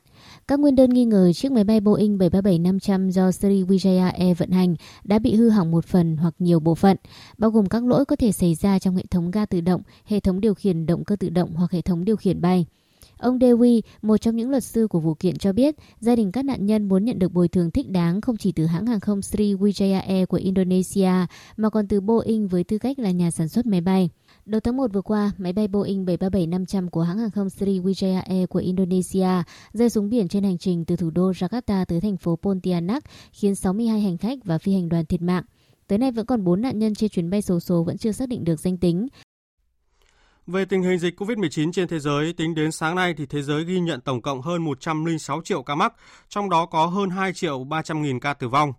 Các 0.48 0.60
nguyên 0.60 0.76
đơn 0.76 0.90
nghi 0.90 1.06
ngờ 1.06 1.34
chiếc 1.34 1.52
máy 1.52 1.64
bay 1.64 1.80
Boeing 1.80 2.18
737-500 2.18 3.10
do 3.10 3.30
Sriwijaya 3.30 4.12
Air 4.12 4.38
vận 4.38 4.52
hành 4.52 4.76
đã 5.04 5.20
bị 5.20 5.36
hư 5.36 5.50
hỏng 5.50 5.72
một 5.72 5.86
phần 5.86 6.18
hoặc 6.18 6.36
nhiều 6.40 6.60
bộ 6.60 6.76
phận, 6.76 6.98
bao 7.38 7.52
gồm 7.52 7.66
các 7.66 7.84
lỗi 7.84 8.06
có 8.06 8.16
thể 8.16 8.32
xảy 8.32 8.56
ra 8.56 8.80
trong 8.80 8.96
hệ 8.96 9.04
thống 9.12 9.32
ga 9.32 9.46
tự 9.46 9.62
động, 9.62 9.82
hệ 10.06 10.20
thống 10.20 10.42
điều 10.42 10.54
khiển 10.54 10.86
động 10.86 11.04
cơ 11.04 11.16
tự 11.16 11.30
động 11.30 11.54
hoặc 11.56 11.72
hệ 11.72 11.82
thống 11.82 12.06
điều 12.06 12.16
khiển 12.16 12.42
bay. 12.42 12.66
Ông 13.18 13.40
Dewi, 13.40 13.82
một 14.02 14.18
trong 14.18 14.36
những 14.36 14.50
luật 14.50 14.64
sư 14.64 14.88
của 14.88 15.00
vụ 15.00 15.14
kiện 15.14 15.38
cho 15.38 15.54
biết, 15.54 15.76
gia 16.00 16.16
đình 16.16 16.32
các 16.32 16.46
nạn 16.46 16.66
nhân 16.66 16.88
muốn 16.88 17.06
nhận 17.06 17.20
được 17.20 17.34
bồi 17.34 17.48
thường 17.48 17.72
thích 17.72 17.90
đáng 17.90 18.22
không 18.22 18.38
chỉ 18.38 18.52
từ 18.52 18.66
hãng 18.66 18.86
hàng 18.86 19.00
không 19.00 19.20
Sriwijaya 19.20 20.02
Air 20.02 20.28
của 20.28 20.38
Indonesia 20.38 21.12
mà 21.58 21.70
còn 21.70 21.88
từ 21.88 22.02
Boeing 22.02 22.48
với 22.48 22.64
tư 22.64 22.78
cách 22.78 23.00
là 23.00 23.12
nhà 23.12 23.32
sản 23.32 23.48
xuất 23.48 23.66
máy 23.66 23.82
bay. 23.82 24.10
Đầu 24.46 24.62
tháng 24.62 24.78
1 24.78 24.94
vừa 24.94 25.02
qua, 25.02 25.32
máy 25.38 25.54
bay 25.54 25.68
Boeing 25.68 26.06
737-500 26.06 26.90
của 26.90 27.02
hãng 27.02 27.18
hàng 27.18 27.32
không 27.32 27.48
Sriwijaya 27.48 28.22
Air 28.22 28.50
của 28.50 28.60
Indonesia 28.60 29.44
rơi 29.74 29.90
xuống 29.90 30.10
biển 30.10 30.28
trên 30.28 30.44
hành 30.44 30.58
trình 30.58 30.86
từ 30.86 30.96
thủ 30.96 31.10
đô 31.10 31.32
Jakarta 31.32 31.86
tới 31.86 32.02
thành 32.02 32.18
phố 32.18 32.36
Pontianak, 32.36 33.04
khiến 33.32 33.56
62 33.56 34.02
hành 34.02 34.18
khách 34.18 34.40
và 34.46 34.58
phi 34.58 34.74
hành 34.74 34.90
đoàn 34.90 35.06
thiệt 35.06 35.22
mạng. 35.22 35.44
Tới 35.88 35.98
nay 35.98 36.12
vẫn 36.12 36.26
còn 36.26 36.44
4 36.44 36.62
nạn 36.62 36.80
nhân 36.80 36.96
trên 36.96 37.10
chuyến 37.10 37.30
bay 37.30 37.42
số 37.42 37.60
số 37.60 37.84
vẫn 37.84 37.98
chưa 37.98 38.12
xác 38.12 38.30
định 38.30 38.44
được 38.44 38.60
danh 38.60 38.78
tính. 38.78 39.08
Về 40.48 40.66
tình 40.66 40.84
hình 40.84 41.00
dịch 41.00 41.20
COVID-19 41.22 41.72
trên 41.72 41.88
thế 41.88 42.00
giới, 42.00 42.34
tính 42.34 42.56
đến 42.56 42.72
sáng 42.72 42.96
nay 42.96 43.14
thì 43.18 43.26
thế 43.26 43.42
giới 43.42 43.64
ghi 43.64 43.80
nhận 43.80 44.02
tổng 44.02 44.22
cộng 44.22 44.42
hơn 44.42 44.64
106 44.64 45.42
triệu 45.44 45.64
ca 45.64 45.76
mắc, 45.76 45.94
trong 46.30 46.50
đó 46.50 46.66
có 46.66 46.86
hơn 46.86 47.10
2 47.10 47.34
triệu 47.34 47.64
300 47.64 48.02
nghìn 48.02 48.20
ca 48.20 48.34
tử 48.34 48.48
vong. 48.48 48.74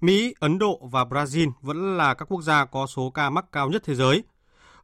Mỹ, 0.00 0.34
Ấn 0.40 0.58
Độ 0.58 0.88
và 0.92 1.04
Brazil 1.04 1.50
vẫn 1.60 1.96
là 1.96 2.14
các 2.14 2.24
quốc 2.28 2.42
gia 2.42 2.64
có 2.64 2.86
số 2.86 3.10
ca 3.10 3.30
mắc 3.30 3.44
cao 3.52 3.70
nhất 3.70 3.82
thế 3.84 3.94
giới. 3.94 4.22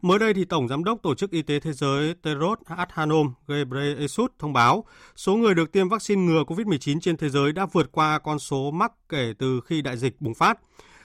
Mới 0.03 0.19
đây 0.19 0.35
thì 0.35 0.45
Tổng 0.45 0.69
Giám 0.69 0.85
đốc 0.85 1.03
Tổ 1.03 1.15
chức 1.15 1.31
Y 1.31 1.43
tế 1.43 1.61
Thế 1.61 1.73
giới 1.73 2.15
Tedros 2.23 2.59
Adhanom 2.65 3.33
Ghebreyesus 3.49 4.31
thông 4.39 4.53
báo 4.53 4.85
số 5.17 5.37
người 5.37 5.55
được 5.55 5.73
tiêm 5.73 5.89
vaccine 5.89 6.23
ngừa 6.23 6.43
COVID-19 6.47 7.01
trên 7.01 7.17
thế 7.17 7.29
giới 7.29 7.53
đã 7.53 7.67
vượt 7.73 7.93
qua 7.93 8.19
con 8.19 8.39
số 8.39 8.71
mắc 8.71 8.93
kể 9.09 9.33
từ 9.39 9.61
khi 9.61 9.83
đại 9.83 9.97
dịch 9.97 10.21
bùng 10.21 10.35
phát. 10.35 10.59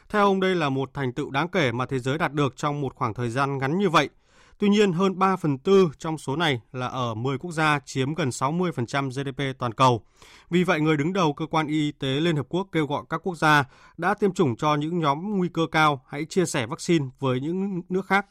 Theo 0.10 0.26
ông, 0.26 0.39
đây 0.39 0.56
là 0.56 0.69
một 0.69 0.93
thành 0.93 1.13
tựu 1.13 1.30
đáng 1.30 1.48
kể 1.48 1.71
mà 1.71 1.86
thế 1.86 2.00
giới 2.00 2.17
đạt 2.17 2.34
được 2.34 2.58
trong 2.58 2.82
một 2.82 2.95
khoảng 2.95 3.13
thời 3.13 3.30
gian 3.30 3.58
ngắn 3.58 3.78
như 3.78 3.89
vậy– 3.89 4.10
Tuy 4.58 4.70
nhiên, 4.70 4.91
hơn 4.91 5.20
3 5.20 5.36
phần 5.36 5.58
tư 5.58 5.89
trong 5.98 6.18
số 6.18 6.36
này 6.36 6.62
là 6.72 6.88
ở 6.88 7.13
10 7.13 7.38
quốc 7.38 7.52
gia 7.52 7.80
chiếm 7.86 8.13
gần 8.13 8.30
60% 8.30 9.10
GDP 9.10 9.60
toàn 9.60 9.74
cầu. 9.74 10.02
Vì 10.50 10.63
vậy, 10.63 10.82
người 10.82 10.98
đứng 10.98 11.13
đầu 11.13 11.34
cơ 11.34 11.46
quan 11.46 11.68
y 11.68 11.91
tế 11.91 12.08
Liên 12.08 12.36
Hợp 12.36 12.46
Quốc 12.50 12.68
kêu 12.72 12.88
gọi 12.88 13.04
các 13.10 13.22
quốc 13.24 13.36
gia 13.38 13.63
đã 13.98 14.13
tiêm 14.13 14.34
chủng 14.34 14.56
cho 14.56 14.76
những 14.76 15.00
nhóm 15.00 15.38
nguy 15.38 15.50
cơ 15.54 15.62
cao 15.72 16.02
hãy 16.08 16.26
chia 16.26 16.46
sẻ 16.46 16.65
vaccine 16.65 17.06
với 17.20 17.39
những 17.39 17.82
nước 17.89 18.06
khác. 18.06 18.26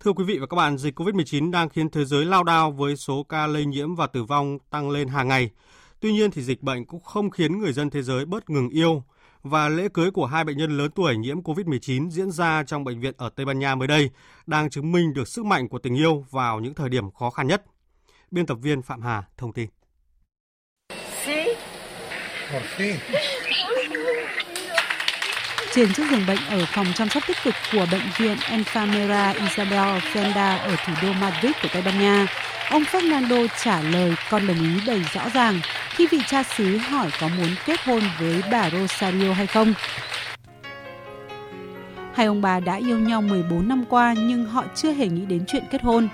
Thưa 0.00 0.12
quý 0.12 0.24
vị 0.24 0.38
và 0.38 0.46
các 0.46 0.56
bạn, 0.56 0.78
dịch 0.78 1.00
COVID-19 1.00 1.50
đang 1.50 1.68
khiến 1.68 1.90
thế 1.90 2.04
giới 2.04 2.24
lao 2.24 2.44
đao 2.44 2.70
với 2.70 2.96
số 2.96 3.22
ca 3.22 3.46
lây 3.46 3.66
nhiễm 3.66 3.94
và 3.94 4.06
tử 4.06 4.24
vong 4.24 4.58
tăng 4.70 4.90
lên 4.90 5.08
hàng 5.08 5.28
ngày. 5.28 5.50
Tuy 6.00 6.12
nhiên 6.12 6.30
thì 6.30 6.42
dịch 6.42 6.62
bệnh 6.62 6.84
cũng 6.84 7.00
không 7.00 7.30
khiến 7.30 7.58
người 7.58 7.72
dân 7.72 7.90
thế 7.90 8.02
giới 8.02 8.24
bớt 8.24 8.50
ngừng 8.50 8.68
yêu 8.68 9.02
và 9.44 9.68
lễ 9.68 9.88
cưới 9.94 10.10
của 10.10 10.26
hai 10.26 10.44
bệnh 10.44 10.56
nhân 10.56 10.78
lớn 10.78 10.90
tuổi 10.94 11.16
nhiễm 11.16 11.42
COVID-19 11.42 12.10
diễn 12.10 12.30
ra 12.30 12.62
trong 12.66 12.84
bệnh 12.84 13.00
viện 13.00 13.14
ở 13.16 13.28
Tây 13.36 13.46
Ban 13.46 13.58
Nha 13.58 13.74
mới 13.74 13.88
đây 13.88 14.10
đang 14.46 14.70
chứng 14.70 14.92
minh 14.92 15.14
được 15.14 15.28
sức 15.28 15.44
mạnh 15.44 15.68
của 15.68 15.78
tình 15.78 15.94
yêu 15.94 16.24
vào 16.30 16.60
những 16.60 16.74
thời 16.74 16.88
điểm 16.88 17.10
khó 17.10 17.30
khăn 17.30 17.46
nhất. 17.46 17.64
Biên 18.30 18.46
tập 18.46 18.58
viên 18.62 18.82
Phạm 18.82 19.02
Hà 19.02 19.22
thông 19.36 19.52
tin. 19.52 19.68
Trên 25.74 25.92
chiếc 25.92 26.10
giường 26.10 26.26
bệnh 26.26 26.38
ở 26.48 26.66
phòng 26.66 26.86
chăm 26.94 27.08
sóc 27.08 27.22
tích 27.26 27.36
cực 27.44 27.54
của 27.72 27.86
bệnh 27.92 28.08
viện 28.18 28.36
Enfermera 28.36 29.34
Isabel 29.34 29.98
Fenda 29.98 30.58
ở 30.58 30.76
thủ 30.86 30.92
đô 31.02 31.12
Madrid 31.12 31.52
của 31.62 31.68
Tây 31.72 31.82
Ban 31.82 32.00
Nha, 32.00 32.26
ông 32.70 32.82
Fernando 32.82 33.46
trả 33.62 33.82
lời 33.82 34.14
con 34.30 34.46
đồng 34.46 34.60
ý 34.60 34.80
đầy 34.86 35.02
rõ 35.14 35.28
ràng 35.34 35.60
khi 35.94 36.06
vị 36.06 36.18
cha 36.26 36.42
xứ 36.42 36.76
hỏi 36.76 37.10
có 37.20 37.28
muốn 37.28 37.48
kết 37.66 37.80
hôn 37.84 38.00
với 38.20 38.42
bà 38.52 38.70
Rosario 38.70 39.32
hay 39.32 39.46
không. 39.46 39.74
Hai 42.14 42.26
ông 42.26 42.42
bà 42.42 42.60
đã 42.60 42.74
yêu 42.74 42.98
nhau 42.98 43.22
14 43.22 43.68
năm 43.68 43.84
qua 43.88 44.14
nhưng 44.18 44.44
họ 44.44 44.64
chưa 44.74 44.92
hề 44.92 45.08
nghĩ 45.08 45.26
đến 45.26 45.44
chuyện 45.46 45.64
kết 45.70 45.82
hôn. 45.82 46.08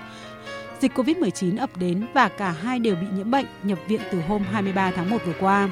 Dịch 0.79 0.91
Covid-19 0.95 1.59
ập 1.59 1.77
đến 1.77 2.05
và 2.13 2.27
cả 2.27 2.51
hai 2.51 2.79
đều 2.79 2.95
bị 2.95 3.07
nhiễm 3.13 3.31
bệnh, 3.31 3.45
nhập 3.63 3.79
viện 3.87 4.01
từ 4.11 4.21
hôm 4.27 4.43
23 4.51 4.91
tháng 4.95 5.09
1 5.09 5.17
vừa 5.25 5.33
qua. 5.39 5.69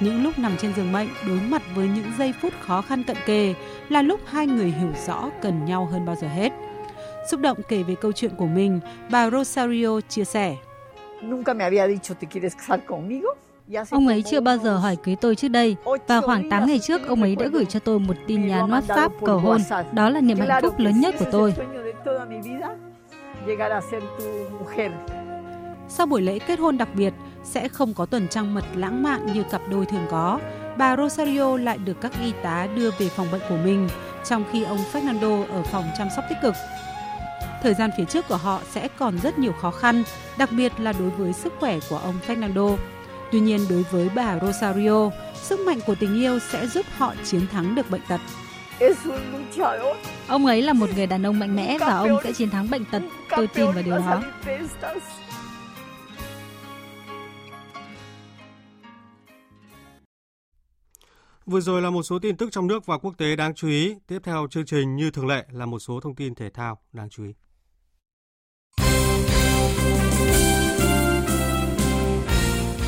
Những 0.00 0.22
lúc 0.22 0.38
nằm 0.38 0.56
trên 0.56 0.74
giường 0.74 0.92
bệnh 0.92 1.08
đối 1.26 1.40
mặt 1.40 1.62
với 1.74 1.88
những 1.88 2.12
giây 2.18 2.34
phút 2.42 2.52
khó 2.60 2.82
khăn 2.82 3.02
cận 3.02 3.16
kề 3.26 3.54
là 3.88 4.02
lúc 4.02 4.20
hai 4.26 4.46
người 4.46 4.70
hiểu 4.70 4.92
rõ 5.06 5.30
cần 5.42 5.64
nhau 5.64 5.88
hơn 5.92 6.06
bao 6.06 6.16
giờ 6.16 6.28
hết. 6.28 6.52
Xúc 7.30 7.40
động 7.40 7.58
kể 7.68 7.82
về 7.82 7.94
câu 7.94 8.12
chuyện 8.12 8.36
của 8.36 8.46
mình, 8.46 8.80
bà 9.10 9.30
Rosario 9.30 10.00
chia 10.08 10.24
sẻ. 10.24 10.56
Ông 13.90 14.08
ấy 14.08 14.22
chưa 14.22 14.40
bao 14.40 14.58
giờ 14.58 14.76
hỏi 14.76 14.96
cưới 15.04 15.16
tôi 15.20 15.36
trước 15.36 15.48
đây 15.48 15.76
và 16.06 16.20
khoảng 16.20 16.50
8 16.50 16.66
ngày 16.66 16.78
trước 16.78 17.06
ông 17.06 17.22
ấy 17.22 17.36
đã 17.36 17.46
gửi 17.46 17.64
cho 17.64 17.80
tôi 17.80 17.98
một 17.98 18.14
tin 18.26 18.46
nhắn 18.46 18.70
WhatsApp 18.70 19.08
cầu 19.26 19.38
hôn. 19.38 19.60
Đó 19.92 20.10
là 20.10 20.20
niềm 20.20 20.38
hạnh 20.38 20.62
phúc 20.62 20.78
lớn 20.78 21.00
nhất 21.00 21.14
của 21.18 21.26
tôi. 21.32 21.54
Sau 25.88 26.06
buổi 26.06 26.22
lễ 26.22 26.38
kết 26.38 26.58
hôn 26.58 26.78
đặc 26.78 26.88
biệt, 26.94 27.12
sẽ 27.44 27.68
không 27.68 27.94
có 27.94 28.06
tuần 28.06 28.28
trăng 28.28 28.54
mật 28.54 28.64
lãng 28.74 29.02
mạn 29.02 29.26
như 29.34 29.42
cặp 29.50 29.60
đôi 29.70 29.86
thường 29.86 30.06
có. 30.10 30.40
Bà 30.76 30.96
Rosario 30.96 31.56
lại 31.56 31.78
được 31.78 32.00
các 32.00 32.12
y 32.22 32.32
tá 32.42 32.68
đưa 32.76 32.90
về 32.90 33.08
phòng 33.08 33.26
bệnh 33.32 33.40
của 33.48 33.56
mình, 33.64 33.88
trong 34.24 34.44
khi 34.52 34.64
ông 34.64 34.78
Fernando 34.92 35.46
ở 35.46 35.62
phòng 35.62 35.84
chăm 35.98 36.08
sóc 36.16 36.24
tích 36.28 36.38
cực. 36.42 36.54
Thời 37.64 37.74
gian 37.74 37.90
phía 37.96 38.04
trước 38.04 38.24
của 38.28 38.36
họ 38.36 38.60
sẽ 38.70 38.88
còn 38.88 39.18
rất 39.18 39.38
nhiều 39.38 39.52
khó 39.52 39.70
khăn, 39.70 40.04
đặc 40.38 40.50
biệt 40.52 40.72
là 40.78 40.92
đối 40.92 41.10
với 41.10 41.32
sức 41.32 41.52
khỏe 41.60 41.78
của 41.90 41.96
ông 41.96 42.14
Fernando. 42.26 42.76
Tuy 43.32 43.40
nhiên 43.40 43.60
đối 43.70 43.82
với 43.82 44.10
bà 44.14 44.38
Rosario, 44.38 45.10
sức 45.34 45.60
mạnh 45.60 45.78
của 45.86 45.94
tình 46.00 46.14
yêu 46.14 46.38
sẽ 46.38 46.66
giúp 46.66 46.86
họ 46.96 47.14
chiến 47.24 47.46
thắng 47.46 47.74
được 47.74 47.90
bệnh 47.90 48.00
tật. 48.08 48.20
Ông 50.28 50.46
ấy 50.46 50.62
là 50.62 50.72
một 50.72 50.86
người 50.96 51.06
đàn 51.06 51.26
ông 51.26 51.38
mạnh 51.38 51.56
mẽ 51.56 51.78
và 51.80 51.98
ông 51.98 52.18
sẽ 52.24 52.32
chiến 52.32 52.50
thắng 52.50 52.70
bệnh 52.70 52.84
tật. 52.84 53.02
Tôi 53.36 53.46
tin 53.46 53.64
vào 53.72 53.82
điều 53.82 53.98
đó. 53.98 54.22
Vừa 61.46 61.60
rồi 61.60 61.82
là 61.82 61.90
một 61.90 62.02
số 62.02 62.18
tin 62.18 62.36
tức 62.36 62.52
trong 62.52 62.66
nước 62.66 62.86
và 62.86 62.98
quốc 62.98 63.14
tế 63.18 63.36
đáng 63.36 63.54
chú 63.54 63.68
ý. 63.68 63.94
Tiếp 64.06 64.18
theo 64.24 64.46
chương 64.50 64.66
trình 64.66 64.96
như 64.96 65.10
thường 65.10 65.26
lệ 65.26 65.46
là 65.50 65.66
một 65.66 65.78
số 65.78 66.00
thông 66.00 66.14
tin 66.14 66.34
thể 66.34 66.50
thao 66.50 66.78
đáng 66.92 67.08
chú 67.10 67.24
ý. 67.24 67.32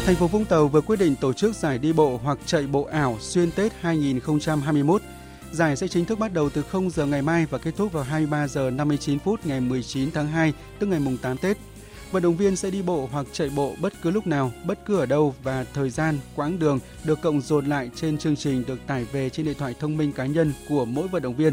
Thành 0.06 0.16
phố 0.16 0.26
Vũng 0.26 0.44
Tàu 0.44 0.68
vừa 0.68 0.80
quyết 0.80 0.98
định 0.98 1.16
tổ 1.16 1.32
chức 1.32 1.54
giải 1.54 1.78
đi 1.78 1.92
bộ 1.92 2.20
hoặc 2.24 2.38
chạy 2.46 2.66
bộ 2.66 2.82
ảo 2.82 3.16
xuyên 3.20 3.50
Tết 3.50 3.72
2021. 3.80 5.02
Giải 5.52 5.76
sẽ 5.76 5.88
chính 5.88 6.04
thức 6.04 6.18
bắt 6.18 6.32
đầu 6.32 6.50
từ 6.50 6.62
0 6.62 6.90
giờ 6.90 7.06
ngày 7.06 7.22
mai 7.22 7.46
và 7.50 7.58
kết 7.58 7.74
thúc 7.76 7.92
vào 7.92 8.04
23 8.04 8.48
giờ 8.48 8.70
59 8.70 9.18
phút 9.18 9.46
ngày 9.46 9.60
19 9.60 10.10
tháng 10.10 10.26
2, 10.26 10.52
tức 10.78 10.86
ngày 10.86 11.00
mùng 11.00 11.16
8 11.16 11.36
Tết. 11.36 11.56
Vận 12.12 12.22
động 12.22 12.36
viên 12.36 12.56
sẽ 12.56 12.70
đi 12.70 12.82
bộ 12.82 13.08
hoặc 13.12 13.26
chạy 13.32 13.50
bộ 13.56 13.74
bất 13.80 13.92
cứ 14.02 14.10
lúc 14.10 14.26
nào, 14.26 14.52
bất 14.64 14.78
cứ 14.86 14.98
ở 14.98 15.06
đâu 15.06 15.34
và 15.42 15.64
thời 15.74 15.90
gian, 15.90 16.18
quãng 16.36 16.58
đường 16.58 16.78
được 17.04 17.20
cộng 17.22 17.40
dồn 17.40 17.66
lại 17.66 17.90
trên 17.94 18.18
chương 18.18 18.36
trình 18.36 18.64
được 18.66 18.78
tải 18.86 19.04
về 19.04 19.30
trên 19.30 19.46
điện 19.46 19.56
thoại 19.58 19.74
thông 19.80 19.96
minh 19.96 20.12
cá 20.12 20.26
nhân 20.26 20.52
của 20.68 20.84
mỗi 20.84 21.08
vận 21.08 21.22
động 21.22 21.36
viên. 21.36 21.52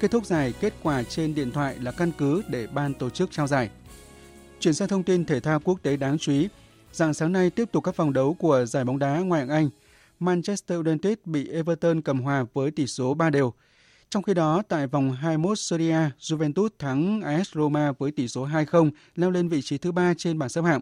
Kết 0.00 0.10
thúc 0.10 0.26
giải, 0.26 0.54
kết 0.60 0.74
quả 0.82 1.02
trên 1.02 1.34
điện 1.34 1.50
thoại 1.50 1.76
là 1.82 1.92
căn 1.92 2.12
cứ 2.18 2.42
để 2.48 2.66
ban 2.66 2.94
tổ 2.94 3.10
chức 3.10 3.30
trao 3.30 3.46
giải. 3.46 3.70
Chuyển 4.60 4.74
sang 4.74 4.88
thông 4.88 5.02
tin 5.02 5.24
thể 5.24 5.40
thao 5.40 5.60
quốc 5.60 5.82
tế 5.82 5.96
đáng 5.96 6.18
chú 6.18 6.32
ý. 6.32 6.48
Dạng 6.92 7.14
sáng 7.14 7.32
nay 7.32 7.50
tiếp 7.50 7.72
tục 7.72 7.84
các 7.84 7.96
vòng 7.96 8.12
đấu 8.12 8.34
của 8.34 8.64
giải 8.66 8.84
bóng 8.84 8.98
đá 8.98 9.18
ngoại 9.18 9.40
hạng 9.40 9.50
Anh. 9.50 9.68
Manchester 10.20 10.86
United 10.86 11.18
bị 11.24 11.48
Everton 11.52 12.02
cầm 12.02 12.20
hòa 12.20 12.44
với 12.52 12.70
tỷ 12.70 12.86
số 12.86 13.14
3 13.14 13.30
đều. 13.30 13.52
Trong 14.10 14.22
khi 14.22 14.34
đó, 14.34 14.62
tại 14.68 14.86
vòng 14.86 15.12
21 15.12 15.58
Serie 15.58 15.92
A, 15.92 16.10
Juventus 16.20 16.68
thắng 16.78 17.22
AS 17.22 17.54
Roma 17.54 17.92
với 17.92 18.10
tỷ 18.10 18.28
số 18.28 18.46
2-0, 18.46 18.90
leo 19.14 19.30
lên 19.30 19.48
vị 19.48 19.62
trí 19.62 19.78
thứ 19.78 19.92
ba 19.92 20.14
trên 20.18 20.38
bảng 20.38 20.48
xếp 20.48 20.62
hạng. 20.62 20.80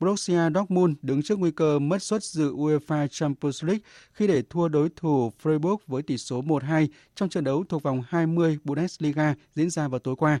Borussia 0.00 0.40
Dortmund 0.54 0.96
đứng 1.02 1.22
trước 1.22 1.38
nguy 1.38 1.50
cơ 1.50 1.78
mất 1.78 2.02
suất 2.02 2.24
dự 2.24 2.52
UEFA 2.52 3.06
Champions 3.08 3.64
League 3.64 3.82
khi 4.12 4.26
để 4.26 4.42
thua 4.50 4.68
đối 4.68 4.88
thủ 4.96 5.32
Freiburg 5.42 5.76
với 5.86 6.02
tỷ 6.02 6.18
số 6.18 6.42
1-2 6.42 6.86
trong 7.14 7.28
trận 7.28 7.44
đấu 7.44 7.64
thuộc 7.68 7.82
vòng 7.82 8.02
20 8.08 8.58
Bundesliga 8.64 9.34
diễn 9.54 9.70
ra 9.70 9.88
vào 9.88 9.98
tối 9.98 10.16
qua. 10.16 10.40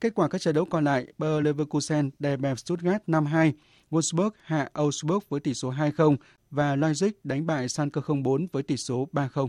Kết 0.00 0.14
quả 0.14 0.28
các 0.28 0.40
trận 0.40 0.54
đấu 0.54 0.64
còn 0.64 0.84
lại, 0.84 1.06
Bayer 1.18 1.44
Leverkusen 1.44 2.10
đè 2.18 2.36
bẹp 2.36 2.58
Stuttgart 2.58 3.02
5-2, 3.06 3.52
Wolfsburg 3.90 4.30
hạ 4.42 4.68
Augsburg 4.72 5.20
với 5.28 5.40
tỷ 5.40 5.54
số 5.54 5.70
2-0 5.72 6.16
và 6.50 6.76
Leipzig 6.76 7.10
đánh 7.24 7.46
bại 7.46 7.68
Schalke 7.68 8.00
04 8.24 8.46
với 8.52 8.62
tỷ 8.62 8.76
số 8.76 9.08
3-0. 9.12 9.48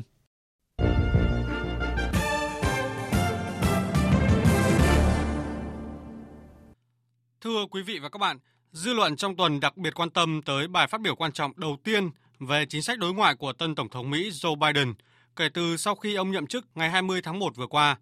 Thưa 7.41 7.65
quý 7.71 7.81
vị 7.81 7.99
và 7.99 8.09
các 8.09 8.19
bạn, 8.19 8.37
dư 8.75 8.93
luận 8.93 9.15
trong 9.15 9.35
tuần 9.35 9.59
đặc 9.59 9.77
biệt 9.77 9.93
quan 9.95 10.09
tâm 10.09 10.41
tới 10.41 10.67
bài 10.67 10.87
phát 10.87 11.01
biểu 11.01 11.15
quan 11.15 11.31
trọng 11.31 11.51
đầu 11.55 11.77
tiên 11.83 12.09
về 12.39 12.65
chính 12.65 12.81
sách 12.81 12.99
đối 12.99 13.13
ngoại 13.13 13.35
của 13.35 13.53
tân 13.53 13.75
Tổng 13.75 13.89
thống 13.89 14.09
Mỹ 14.09 14.29
Joe 14.29 14.55
Biden 14.55 14.93
kể 15.35 15.49
từ 15.53 15.77
sau 15.77 15.95
khi 15.95 16.15
ông 16.15 16.31
nhậm 16.31 16.47
chức 16.47 16.65
ngày 16.75 16.89
20 16.89 17.21
tháng 17.21 17.39
1 17.39 17.55
vừa 17.55 17.67
qua. 17.67 17.97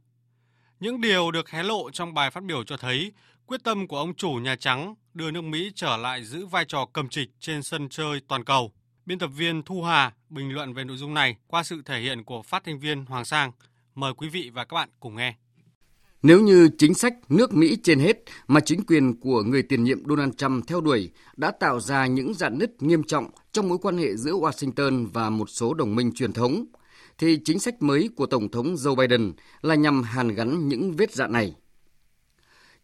Những 0.80 1.02
điều 1.02 1.32
được 1.32 1.50
hé 1.50 1.64
lộ 1.64 1.92
trong 1.92 2.14
bài 2.14 2.32
phát 2.32 2.44
biểu 2.44 2.64
cho 2.64 2.78
thấy 2.78 3.12
quyết 3.46 3.64
tâm 3.64 3.88
của 3.88 3.98
ông 3.98 4.16
chủ 4.16 4.32
Nhà 4.32 4.56
Trắng 4.56 4.96
đưa 5.14 5.32
nước 5.32 5.42
Mỹ 5.42 5.72
trở 5.76 5.98
lại 5.98 6.24
giữ 6.24 6.46
vai 6.46 6.66
trò 6.66 6.86
cầm 6.94 7.10
trịch 7.10 7.30
trên 7.40 7.64
sân 7.64 7.90
chơi 7.90 8.22
toàn 8.28 8.44
cầu. 8.44 8.72
Biên 9.06 9.20
tập 9.20 9.28
viên 9.28 9.64
Thu 9.64 9.84
Hà 9.84 10.12
bình 10.30 10.54
luận 10.54 10.74
về 10.74 10.84
nội 10.84 10.98
dung 10.98 11.14
này 11.14 11.36
qua 11.48 11.64
sự 11.64 11.82
thể 11.86 12.00
hiện 12.00 12.24
của 12.24 12.42
phát 12.42 12.64
thanh 12.64 12.80
viên 12.80 13.06
Hoàng 13.06 13.26
Sang. 13.26 13.52
Mời 13.96 14.14
quý 14.14 14.30
vị 14.30 14.52
và 14.54 14.66
các 14.66 14.76
bạn 14.76 14.90
cùng 15.00 15.16
nghe. 15.16 15.36
Nếu 16.24 16.42
như 16.42 16.70
chính 16.78 16.94
sách 16.94 17.14
nước 17.30 17.54
Mỹ 17.54 17.78
trên 17.84 18.00
hết 18.00 18.24
mà 18.48 18.60
chính 18.60 18.86
quyền 18.86 19.20
của 19.20 19.44
người 19.44 19.64
tiền 19.64 19.84
nhiệm 19.84 20.06
Donald 20.06 20.34
Trump 20.38 20.68
theo 20.68 20.82
đuổi 20.82 21.12
đã 21.38 21.52
tạo 21.52 21.80
ra 21.80 22.08
những 22.08 22.34
dạn 22.34 22.58
nứt 22.58 22.84
nghiêm 22.84 23.04
trọng 23.04 23.30
trong 23.52 23.70
mối 23.70 23.78
quan 23.82 23.98
hệ 23.98 24.16
giữa 24.16 24.32
Washington 24.32 25.08
và 25.14 25.30
một 25.30 25.50
số 25.50 25.74
đồng 25.74 25.96
minh 25.96 26.12
truyền 26.12 26.34
thống, 26.34 26.66
thì 27.18 27.40
chính 27.46 27.60
sách 27.60 27.82
mới 27.82 28.10
của 28.16 28.26
Tổng 28.26 28.52
thống 28.52 28.76
Joe 28.76 28.96
Biden 28.96 29.34
là 29.62 29.76
nhằm 29.76 30.04
hàn 30.04 30.36
gắn 30.36 30.68
những 30.68 30.94
vết 30.94 31.12
dạn 31.12 31.32
này. 31.32 31.56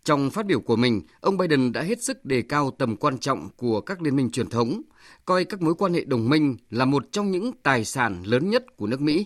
Trong 0.04 0.30
phát 0.30 0.45
biểu 0.45 0.60
của 0.60 0.75
mình, 0.75 1.02
ông 1.19 1.38
Biden 1.38 1.71
đã 1.71 1.82
hết 1.82 2.04
sức 2.04 2.25
đề 2.25 2.41
cao 2.41 2.71
tầm 2.71 2.95
quan 2.95 3.17
trọng 3.17 3.49
của 3.58 3.82
các 3.82 4.02
liên 4.02 4.15
minh 4.15 4.30
truyền 4.30 4.49
thống, 4.49 4.82
coi 5.25 5.45
các 5.45 5.62
mối 5.62 5.75
quan 5.75 5.93
hệ 5.93 6.04
đồng 6.04 6.30
minh 6.30 6.58
là 6.69 6.86
một 6.86 7.06
trong 7.12 7.32
những 7.32 7.52
tài 7.63 7.86
sản 7.86 8.23
lớn 8.25 8.49
nhất 8.49 8.78
của 8.78 8.88
nước 8.88 9.02
Mỹ. 9.02 9.25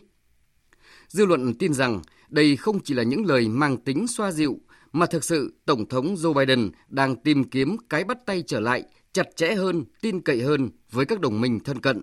Dư 1.07 1.25
luận 1.25 1.53
tin 1.53 1.73
rằng 1.73 2.01
đây 2.33 2.55
không 2.55 2.79
chỉ 2.79 2.93
là 2.93 3.03
những 3.03 3.25
lời 3.25 3.47
mang 3.47 3.77
tính 3.77 4.07
xoa 4.07 4.31
dịu, 4.31 4.59
mà 4.91 5.05
thực 5.05 5.23
sự 5.23 5.53
Tổng 5.65 5.85
thống 5.85 6.15
Joe 6.15 6.33
Biden 6.33 6.71
đang 6.87 7.15
tìm 7.15 7.43
kiếm 7.43 7.77
cái 7.89 8.03
bắt 8.03 8.17
tay 8.25 8.43
trở 8.47 8.59
lại 8.59 8.83
chặt 9.13 9.35
chẽ 9.35 9.55
hơn, 9.55 9.85
tin 10.01 10.21
cậy 10.21 10.41
hơn 10.41 10.69
với 10.91 11.05
các 11.05 11.19
đồng 11.19 11.41
minh 11.41 11.59
thân 11.59 11.79
cận. 11.79 12.01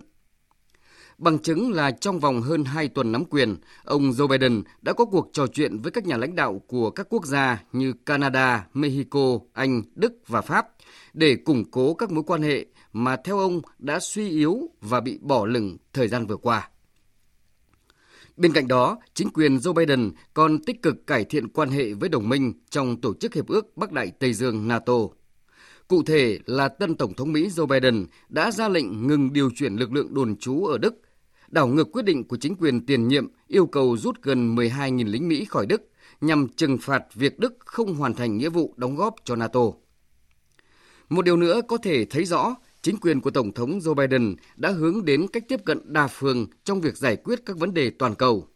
Bằng 1.17 1.39
chứng 1.39 1.71
là 1.71 1.91
trong 1.91 2.19
vòng 2.19 2.41
hơn 2.41 2.63
2 2.63 2.87
tuần 2.87 3.11
nắm 3.11 3.25
quyền, 3.25 3.55
ông 3.83 4.11
Joe 4.11 4.27
Biden 4.27 4.63
đã 4.81 4.93
có 4.93 5.05
cuộc 5.05 5.29
trò 5.33 5.47
chuyện 5.47 5.77
với 5.77 5.91
các 5.91 6.05
nhà 6.05 6.17
lãnh 6.17 6.35
đạo 6.35 6.61
của 6.67 6.89
các 6.89 7.07
quốc 7.09 7.25
gia 7.25 7.63
như 7.71 7.93
Canada, 8.05 8.67
Mexico, 8.73 9.39
Anh, 9.53 9.83
Đức 9.95 10.13
và 10.27 10.41
Pháp 10.41 10.67
để 11.13 11.35
củng 11.35 11.71
cố 11.71 11.93
các 11.93 12.11
mối 12.11 12.23
quan 12.23 12.41
hệ 12.41 12.65
mà 12.93 13.15
theo 13.23 13.39
ông 13.39 13.61
đã 13.79 13.99
suy 13.99 14.29
yếu 14.29 14.69
và 14.81 14.99
bị 14.99 15.19
bỏ 15.21 15.45
lửng 15.45 15.77
thời 15.93 16.07
gian 16.07 16.25
vừa 16.27 16.37
qua. 16.37 16.69
Bên 18.41 18.53
cạnh 18.53 18.67
đó, 18.67 18.97
chính 19.13 19.29
quyền 19.29 19.57
Joe 19.57 19.73
Biden 19.73 20.11
còn 20.33 20.59
tích 20.59 20.81
cực 20.81 21.07
cải 21.07 21.25
thiện 21.25 21.47
quan 21.47 21.69
hệ 21.69 21.93
với 21.93 22.09
đồng 22.09 22.29
minh 22.29 22.53
trong 22.69 23.01
Tổ 23.01 23.13
chức 23.13 23.33
Hiệp 23.33 23.47
ước 23.47 23.77
Bắc 23.77 23.91
Đại 23.91 24.11
Tây 24.19 24.33
Dương 24.33 24.67
NATO. 24.67 24.93
Cụ 25.87 26.03
thể 26.03 26.39
là 26.45 26.67
tân 26.67 26.95
Tổng 26.95 27.13
thống 27.13 27.33
Mỹ 27.33 27.47
Joe 27.47 27.65
Biden 27.65 28.05
đã 28.29 28.51
ra 28.51 28.69
lệnh 28.69 29.07
ngừng 29.07 29.33
điều 29.33 29.49
chuyển 29.55 29.75
lực 29.75 29.93
lượng 29.93 30.13
đồn 30.13 30.35
trú 30.35 30.65
ở 30.65 30.77
Đức, 30.77 31.01
đảo 31.47 31.67
ngược 31.67 31.91
quyết 31.91 32.05
định 32.05 32.27
của 32.27 32.37
chính 32.37 32.55
quyền 32.55 32.85
tiền 32.85 33.07
nhiệm 33.07 33.27
yêu 33.47 33.65
cầu 33.65 33.97
rút 33.97 34.21
gần 34.21 34.55
12.000 34.55 35.11
lính 35.11 35.27
Mỹ 35.27 35.45
khỏi 35.45 35.65
Đức 35.65 35.81
nhằm 36.21 36.47
trừng 36.47 36.77
phạt 36.81 37.03
việc 37.13 37.39
Đức 37.39 37.53
không 37.59 37.95
hoàn 37.95 38.13
thành 38.13 38.37
nghĩa 38.37 38.49
vụ 38.49 38.73
đóng 38.77 38.95
góp 38.95 39.15
cho 39.23 39.35
NATO. 39.35 39.61
Một 41.09 41.25
điều 41.25 41.37
nữa 41.37 41.61
có 41.67 41.77
thể 41.77 42.05
thấy 42.05 42.25
rõ 42.25 42.55
chính 42.81 42.97
quyền 42.97 43.21
của 43.21 43.31
Tổng 43.31 43.53
thống 43.53 43.79
Joe 43.79 43.93
Biden 43.93 44.35
đã 44.55 44.69
hướng 44.69 45.05
đến 45.05 45.27
cách 45.33 45.43
tiếp 45.47 45.59
cận 45.65 45.93
đa 45.93 46.07
phương 46.07 46.47
trong 46.63 46.81
việc 46.81 46.97
giải 46.97 47.15
quyết 47.15 47.45
các 47.45 47.57
vấn 47.57 47.73
đề 47.73 47.89
toàn 47.89 48.15
cầu. 48.15 48.47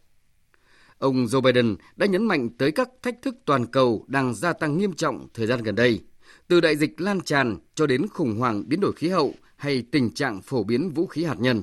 Ông 0.98 1.26
Joe 1.26 1.40
Biden 1.40 1.76
đã 1.96 2.06
nhấn 2.06 2.24
mạnh 2.24 2.48
tới 2.58 2.72
các 2.72 2.88
thách 3.02 3.22
thức 3.22 3.34
toàn 3.44 3.66
cầu 3.66 4.04
đang 4.08 4.34
gia 4.34 4.52
tăng 4.52 4.78
nghiêm 4.78 4.92
trọng 4.92 5.28
thời 5.34 5.46
gian 5.46 5.62
gần 5.62 5.74
đây, 5.74 6.00
từ 6.48 6.60
đại 6.60 6.76
dịch 6.76 7.00
lan 7.00 7.20
tràn 7.20 7.56
cho 7.74 7.86
đến 7.86 8.08
khủng 8.08 8.38
hoảng 8.38 8.68
biến 8.68 8.80
đổi 8.80 8.92
khí 8.92 9.08
hậu 9.08 9.34
hay 9.56 9.82
tình 9.92 10.10
trạng 10.10 10.42
phổ 10.42 10.64
biến 10.64 10.90
vũ 10.90 11.06
khí 11.06 11.24
hạt 11.24 11.36
nhân. 11.38 11.62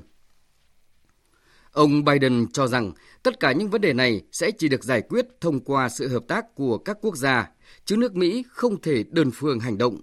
Ông 1.71 2.03
Biden 2.03 2.51
cho 2.51 2.67
rằng 2.67 2.91
tất 3.23 3.39
cả 3.39 3.51
những 3.51 3.69
vấn 3.69 3.81
đề 3.81 3.93
này 3.93 4.21
sẽ 4.31 4.51
chỉ 4.51 4.69
được 4.69 4.83
giải 4.83 5.01
quyết 5.01 5.27
thông 5.41 5.59
qua 5.59 5.89
sự 5.89 6.07
hợp 6.07 6.23
tác 6.27 6.55
của 6.55 6.77
các 6.77 6.97
quốc 7.01 7.17
gia, 7.17 7.49
chứ 7.85 7.97
nước 7.97 8.15
Mỹ 8.15 8.43
không 8.49 8.81
thể 8.81 9.03
đơn 9.09 9.31
phương 9.33 9.59
hành 9.59 9.77
động. 9.77 10.01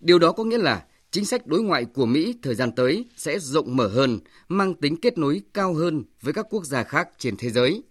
Điều 0.00 0.18
đó 0.18 0.32
có 0.32 0.44
nghĩa 0.44 0.58
là 0.58 0.84
chính 1.16 1.24
sách 1.24 1.46
đối 1.46 1.62
ngoại 1.62 1.84
của 1.84 2.06
Mỹ 2.06 2.34
thời 2.42 2.54
gian 2.54 2.72
tới 2.72 3.04
sẽ 3.16 3.38
rộng 3.38 3.76
mở 3.76 3.88
hơn, 3.88 4.18
mang 4.48 4.74
tính 4.74 4.96
kết 5.00 5.18
nối 5.18 5.42
cao 5.54 5.74
hơn 5.74 6.04
với 6.20 6.32
các 6.32 6.46
quốc 6.50 6.64
gia 6.64 6.82
khác 6.82 7.08
trên 7.18 7.36
thế 7.36 7.50
giới. 7.50 7.82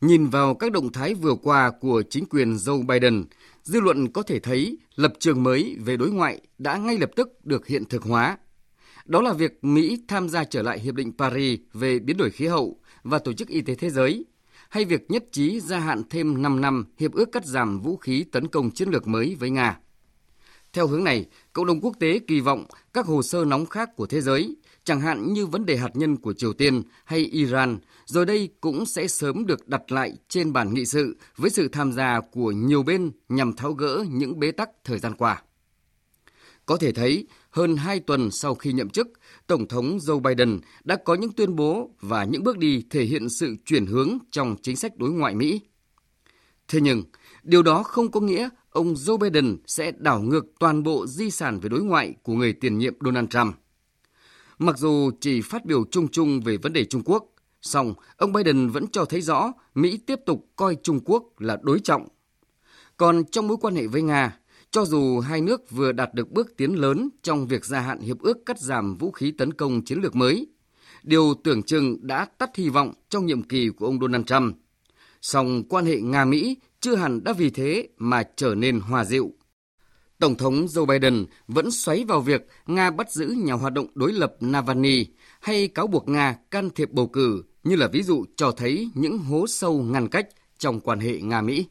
Nhìn 0.00 0.26
vào 0.26 0.54
các 0.54 0.72
động 0.72 0.92
thái 0.92 1.14
vừa 1.14 1.34
qua 1.34 1.70
của 1.80 2.02
chính 2.10 2.24
quyền 2.26 2.54
Joe 2.54 2.86
Biden, 2.86 3.24
dư 3.62 3.80
luận 3.80 4.12
có 4.12 4.22
thể 4.22 4.38
thấy 4.38 4.78
lập 4.94 5.12
trường 5.18 5.42
mới 5.42 5.76
về 5.80 5.96
đối 5.96 6.10
ngoại 6.10 6.40
đã 6.58 6.76
ngay 6.76 6.98
lập 6.98 7.10
tức 7.16 7.44
được 7.44 7.66
hiện 7.66 7.84
thực 7.84 8.02
hóa. 8.02 8.38
Đó 9.04 9.22
là 9.22 9.32
việc 9.32 9.64
Mỹ 9.64 9.98
tham 10.08 10.28
gia 10.28 10.44
trở 10.44 10.62
lại 10.62 10.78
Hiệp 10.80 10.94
định 10.94 11.12
Paris 11.18 11.60
về 11.72 11.98
biến 11.98 12.16
đổi 12.16 12.30
khí 12.30 12.46
hậu 12.46 12.80
và 13.02 13.18
Tổ 13.18 13.32
chức 13.32 13.48
Y 13.48 13.60
tế 13.60 13.74
Thế 13.74 13.90
giới, 13.90 14.24
hay 14.68 14.84
việc 14.84 15.10
nhất 15.10 15.24
trí 15.32 15.60
gia 15.60 15.78
hạn 15.78 16.02
thêm 16.10 16.42
5 16.42 16.60
năm 16.60 16.84
Hiệp 16.98 17.12
ước 17.12 17.32
cắt 17.32 17.44
giảm 17.44 17.80
vũ 17.80 17.96
khí 17.96 18.24
tấn 18.32 18.48
công 18.48 18.70
chiến 18.70 18.88
lược 18.88 19.06
mới 19.06 19.34
với 19.34 19.50
Nga. 19.50 19.78
Theo 20.72 20.86
hướng 20.86 21.04
này, 21.04 21.26
cộng 21.52 21.66
đồng 21.66 21.80
quốc 21.80 21.96
tế 22.00 22.18
kỳ 22.18 22.40
vọng 22.40 22.64
các 22.92 23.06
hồ 23.06 23.22
sơ 23.22 23.44
nóng 23.44 23.66
khác 23.66 23.96
của 23.96 24.06
thế 24.06 24.20
giới, 24.20 24.56
chẳng 24.84 25.00
hạn 25.00 25.32
như 25.32 25.46
vấn 25.46 25.66
đề 25.66 25.76
hạt 25.76 25.90
nhân 25.94 26.16
của 26.16 26.32
Triều 26.32 26.52
Tiên 26.52 26.82
hay 27.04 27.18
Iran, 27.18 27.78
rồi 28.04 28.26
đây 28.26 28.48
cũng 28.60 28.86
sẽ 28.86 29.08
sớm 29.08 29.46
được 29.46 29.68
đặt 29.68 29.92
lại 29.92 30.12
trên 30.28 30.52
bàn 30.52 30.74
nghị 30.74 30.84
sự 30.84 31.16
với 31.36 31.50
sự 31.50 31.68
tham 31.68 31.92
gia 31.92 32.20
của 32.20 32.52
nhiều 32.52 32.82
bên 32.82 33.10
nhằm 33.28 33.52
tháo 33.52 33.72
gỡ 33.72 34.04
những 34.10 34.40
bế 34.40 34.52
tắc 34.52 34.70
thời 34.84 34.98
gian 34.98 35.14
qua. 35.14 35.42
Có 36.66 36.76
thể 36.76 36.92
thấy, 36.92 37.26
hơn 37.50 37.76
2 37.76 38.00
tuần 38.00 38.30
sau 38.30 38.54
khi 38.54 38.72
nhậm 38.72 38.90
chức, 38.90 39.08
Tổng 39.46 39.68
thống 39.68 39.98
Joe 39.98 40.20
Biden 40.20 40.60
đã 40.84 40.96
có 40.96 41.14
những 41.14 41.32
tuyên 41.32 41.56
bố 41.56 41.90
và 42.00 42.24
những 42.24 42.44
bước 42.44 42.58
đi 42.58 42.84
thể 42.90 43.04
hiện 43.04 43.28
sự 43.28 43.56
chuyển 43.64 43.86
hướng 43.86 44.18
trong 44.30 44.56
chính 44.62 44.76
sách 44.76 44.96
đối 44.96 45.10
ngoại 45.10 45.34
Mỹ. 45.34 45.60
Thế 46.68 46.80
nhưng, 46.80 47.02
điều 47.48 47.62
đó 47.62 47.82
không 47.82 48.10
có 48.10 48.20
nghĩa 48.20 48.48
ông 48.70 48.94
Joe 48.94 49.18
Biden 49.18 49.56
sẽ 49.66 49.92
đảo 49.98 50.20
ngược 50.20 50.46
toàn 50.58 50.82
bộ 50.82 51.06
di 51.06 51.30
sản 51.30 51.60
về 51.60 51.68
đối 51.68 51.80
ngoại 51.80 52.14
của 52.22 52.32
người 52.32 52.52
tiền 52.52 52.78
nhiệm 52.78 52.94
Donald 53.00 53.28
Trump. 53.28 53.54
Mặc 54.58 54.78
dù 54.78 55.10
chỉ 55.20 55.40
phát 55.42 55.64
biểu 55.64 55.84
chung 55.90 56.08
chung 56.08 56.40
về 56.40 56.56
vấn 56.56 56.72
đề 56.72 56.84
Trung 56.84 57.02
Quốc, 57.04 57.24
Song, 57.62 57.94
ông 58.16 58.32
Biden 58.32 58.68
vẫn 58.68 58.86
cho 58.86 59.04
thấy 59.04 59.20
rõ 59.20 59.52
Mỹ 59.74 59.98
tiếp 60.06 60.20
tục 60.26 60.46
coi 60.56 60.76
Trung 60.82 61.00
Quốc 61.04 61.40
là 61.40 61.58
đối 61.62 61.80
trọng. 61.80 62.08
Còn 62.96 63.24
trong 63.24 63.48
mối 63.48 63.56
quan 63.60 63.74
hệ 63.74 63.86
với 63.86 64.02
Nga, 64.02 64.38
cho 64.70 64.84
dù 64.84 65.20
hai 65.20 65.40
nước 65.40 65.70
vừa 65.70 65.92
đạt 65.92 66.14
được 66.14 66.30
bước 66.30 66.56
tiến 66.56 66.74
lớn 66.74 67.08
trong 67.22 67.46
việc 67.46 67.64
gia 67.64 67.80
hạn 67.80 68.00
hiệp 68.00 68.18
ước 68.18 68.38
cắt 68.46 68.60
giảm 68.60 68.96
vũ 68.96 69.10
khí 69.10 69.30
tấn 69.30 69.52
công 69.52 69.84
chiến 69.84 69.98
lược 70.00 70.16
mới, 70.16 70.46
điều 71.02 71.34
tưởng 71.44 71.62
chừng 71.62 71.98
đã 72.02 72.24
tắt 72.24 72.56
hy 72.56 72.68
vọng 72.68 72.92
trong 73.08 73.26
nhiệm 73.26 73.42
kỳ 73.42 73.68
của 73.68 73.86
ông 73.86 74.00
Donald 74.00 74.24
Trump. 74.26 74.56
Song 75.20 75.62
quan 75.68 75.86
hệ 75.86 76.00
Nga-Mỹ 76.00 76.56
chưa 76.80 76.94
hẳn 76.94 77.24
đã 77.24 77.32
vì 77.32 77.50
thế 77.50 77.88
mà 77.98 78.22
trở 78.36 78.54
nên 78.54 78.80
hòa 78.80 79.04
dịu. 79.04 79.32
Tổng 80.18 80.34
thống 80.34 80.66
Joe 80.66 80.86
Biden 80.86 81.26
vẫn 81.48 81.70
xoáy 81.70 82.04
vào 82.04 82.20
việc 82.20 82.48
Nga 82.66 82.90
bắt 82.90 83.12
giữ 83.12 83.26
nhà 83.26 83.54
hoạt 83.54 83.72
động 83.72 83.86
đối 83.94 84.12
lập 84.12 84.36
Navalny 84.40 85.06
hay 85.40 85.68
cáo 85.68 85.86
buộc 85.86 86.08
Nga 86.08 86.36
can 86.50 86.70
thiệp 86.70 86.90
bầu 86.90 87.06
cử 87.06 87.42
như 87.64 87.76
là 87.76 87.88
ví 87.88 88.02
dụ 88.02 88.24
cho 88.36 88.50
thấy 88.50 88.90
những 88.94 89.18
hố 89.18 89.46
sâu 89.46 89.82
ngăn 89.82 90.08
cách 90.08 90.28
trong 90.58 90.80
quan 90.80 91.00
hệ 91.00 91.20
Nga-Mỹ. 91.20 91.66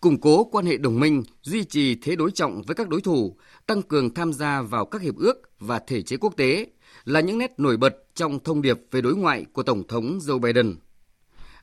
Củng 0.00 0.20
cố 0.20 0.44
quan 0.44 0.66
hệ 0.66 0.76
đồng 0.76 1.00
minh, 1.00 1.22
duy 1.42 1.64
trì 1.64 1.94
thế 1.94 2.16
đối 2.16 2.30
trọng 2.30 2.62
với 2.62 2.74
các 2.74 2.88
đối 2.88 3.00
thủ, 3.00 3.36
tăng 3.66 3.82
cường 3.82 4.14
tham 4.14 4.32
gia 4.32 4.62
vào 4.62 4.84
các 4.84 5.02
hiệp 5.02 5.16
ước 5.16 5.34
và 5.58 5.78
thể 5.78 6.02
chế 6.02 6.16
quốc 6.16 6.36
tế 6.36 6.66
là 7.04 7.20
những 7.20 7.38
nét 7.38 7.54
nổi 7.58 7.76
bật 7.76 7.96
trong 8.14 8.38
thông 8.44 8.62
điệp 8.62 8.78
về 8.90 9.00
đối 9.00 9.16
ngoại 9.16 9.44
của 9.52 9.62
Tổng 9.62 9.86
thống 9.86 10.18
Joe 10.18 10.38
Biden. 10.38 10.76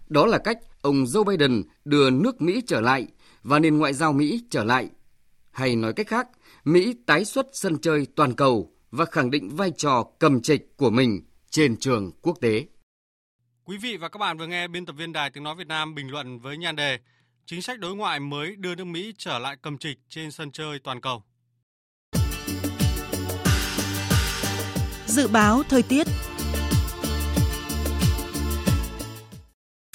Đó 0.08 0.26
là 0.26 0.38
cách 0.38 0.58
ông 0.82 1.04
Joe 1.04 1.24
Biden 1.24 1.64
đưa 1.86 2.10
nước 2.10 2.42
Mỹ 2.42 2.62
trở 2.68 2.82
lại 2.82 3.08
và 3.44 3.60
nền 3.60 3.78
ngoại 3.78 3.94
giao 3.94 4.14
Mỹ 4.14 4.44
trở 4.50 4.64
lại. 4.64 4.90
Hay 5.52 5.76
nói 5.76 5.94
cách 5.94 6.08
khác, 6.08 6.28
Mỹ 6.66 6.96
tái 7.06 7.26
xuất 7.26 7.48
sân 7.54 7.78
chơi 7.78 8.08
toàn 8.16 8.34
cầu 8.34 8.72
và 8.92 9.06
khẳng 9.06 9.32
định 9.32 9.50
vai 9.56 9.72
trò 9.78 10.04
cầm 10.20 10.42
trịch 10.42 10.78
của 10.78 10.90
mình 10.90 11.22
trên 11.50 11.78
trường 11.78 12.12
quốc 12.22 12.38
tế. 12.42 12.66
Quý 13.64 13.78
vị 13.78 13.98
và 13.98 14.10
các 14.10 14.20
bạn 14.20 14.38
vừa 14.38 14.48
nghe 14.48 14.68
biên 14.68 14.86
tập 14.86 14.94
viên 14.94 15.14
Đài 15.14 15.30
Tiếng 15.30 15.44
Nói 15.44 15.56
Việt 15.56 15.68
Nam 15.68 15.96
bình 15.96 16.12
luận 16.12 16.40
với 16.40 16.58
nhan 16.58 16.76
đề 16.76 17.00
Chính 17.48 17.62
sách 17.62 17.80
đối 17.80 17.96
ngoại 17.96 18.20
mới 18.20 18.56
đưa 18.56 18.76
nước 18.76 18.84
Mỹ 18.84 19.14
trở 19.18 19.40
lại 19.40 19.58
cầm 19.62 19.78
trịch 19.78 19.98
trên 20.10 20.32
sân 20.32 20.52
chơi 20.52 20.80
toàn 20.80 21.02
cầu. 21.02 21.24
Dự 25.08 25.28
báo 25.28 25.64
thời 25.64 25.84
tiết 25.84 26.08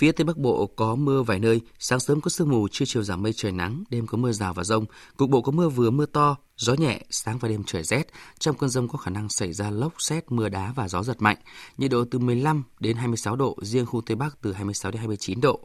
Phía 0.00 0.12
Tây 0.12 0.24
Bắc 0.24 0.36
Bộ 0.36 0.66
có 0.66 0.94
mưa 0.94 1.22
vài 1.22 1.38
nơi, 1.38 1.60
sáng 1.78 2.00
sớm 2.00 2.20
có 2.20 2.28
sương 2.28 2.48
mù, 2.48 2.68
trưa 2.68 2.84
chiều 2.84 3.02
giảm 3.02 3.22
mây 3.22 3.32
trời 3.32 3.52
nắng, 3.52 3.84
đêm 3.90 4.06
có 4.06 4.18
mưa 4.18 4.32
rào 4.32 4.54
và 4.54 4.64
rông. 4.64 4.84
Cục 5.16 5.30
bộ 5.30 5.42
có 5.42 5.52
mưa 5.52 5.68
vừa 5.68 5.90
mưa 5.90 6.06
to, 6.06 6.36
gió 6.61 6.75
nhẹ, 6.75 7.01
sáng 7.11 7.38
và 7.38 7.49
đêm 7.49 7.64
trời 7.66 7.83
rét. 7.83 8.07
Trong 8.38 8.57
cơn 8.57 8.70
rông 8.70 8.88
có 8.88 8.99
khả 8.99 9.11
năng 9.11 9.29
xảy 9.29 9.53
ra 9.53 9.70
lốc, 9.70 9.92
xét, 9.99 10.33
mưa 10.33 10.49
đá 10.49 10.73
và 10.77 10.88
gió 10.88 11.03
giật 11.03 11.23
mạnh. 11.23 11.37
Nhiệt 11.79 11.90
độ 11.90 12.05
từ 12.11 12.18
15 12.18 12.62
đến 12.81 12.96
26 12.96 13.37
độ, 13.37 13.57
riêng 13.62 13.87
khu 13.87 14.01
Tây 14.01 14.16
Bắc 14.16 14.40
từ 14.42 14.53
26 14.53 14.92
đến 14.92 14.99
29 14.99 15.40
độ. 15.40 15.61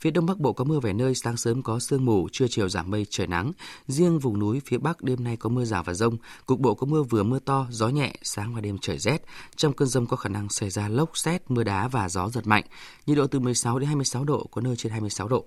Phía 0.00 0.10
Đông 0.10 0.26
Bắc 0.26 0.38
Bộ 0.38 0.52
có 0.52 0.64
mưa 0.64 0.80
vài 0.80 0.92
nơi, 0.92 1.14
sáng 1.14 1.36
sớm 1.36 1.62
có 1.62 1.78
sương 1.78 2.04
mù, 2.04 2.28
trưa 2.32 2.46
chiều 2.50 2.68
giảm 2.68 2.90
mây 2.90 3.06
trời 3.10 3.26
nắng. 3.26 3.52
Riêng 3.88 4.18
vùng 4.18 4.38
núi 4.38 4.60
phía 4.66 4.78
Bắc 4.78 5.02
đêm 5.02 5.24
nay 5.24 5.36
có 5.36 5.48
mưa 5.48 5.64
rào 5.64 5.82
và 5.82 5.94
rông. 5.94 6.16
Cục 6.46 6.60
bộ 6.60 6.74
có 6.74 6.86
mưa 6.86 7.02
vừa 7.02 7.22
mưa 7.22 7.38
to, 7.38 7.66
gió 7.70 7.88
nhẹ, 7.88 8.14
sáng 8.22 8.54
và 8.54 8.60
đêm 8.60 8.78
trời 8.80 8.98
rét. 8.98 9.22
Trong 9.56 9.72
cơn 9.72 9.88
rông 9.88 10.06
có 10.06 10.16
khả 10.16 10.28
năng 10.28 10.48
xảy 10.48 10.70
ra 10.70 10.88
lốc, 10.88 11.18
xét, 11.18 11.50
mưa 11.50 11.64
đá 11.64 11.88
và 11.88 12.08
gió 12.08 12.28
giật 12.28 12.46
mạnh. 12.46 12.64
Nhiệt 13.06 13.16
độ 13.16 13.26
từ 13.26 13.40
16 13.40 13.78
đến 13.78 13.86
26 13.86 14.24
độ, 14.24 14.46
có 14.50 14.60
nơi 14.60 14.76
trên 14.76 14.92
26 14.92 15.28
độ. 15.28 15.46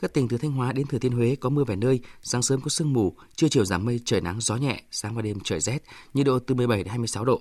Các 0.00 0.12
tỉnh 0.12 0.28
từ 0.28 0.38
Thanh 0.38 0.52
Hóa 0.52 0.72
đến 0.72 0.86
Thừa 0.86 0.98
Thiên 0.98 1.12
Huế 1.12 1.36
có 1.40 1.48
mưa 1.48 1.64
vài 1.64 1.76
nơi, 1.76 2.00
sáng 2.22 2.42
sớm 2.42 2.60
có 2.60 2.68
sương 2.68 2.92
mù, 2.92 3.14
trưa 3.36 3.48
chiều 3.48 3.64
giảm 3.64 3.84
mây, 3.84 4.00
trời 4.04 4.20
nắng 4.20 4.40
gió 4.40 4.56
nhẹ, 4.56 4.82
sáng 4.90 5.14
và 5.14 5.22
đêm 5.22 5.38
trời 5.44 5.60
rét, 5.60 5.78
nhiệt 6.14 6.26
độ 6.26 6.38
từ 6.38 6.54
17 6.54 6.78
đến 6.78 6.86
26 6.86 7.24
độ. 7.24 7.40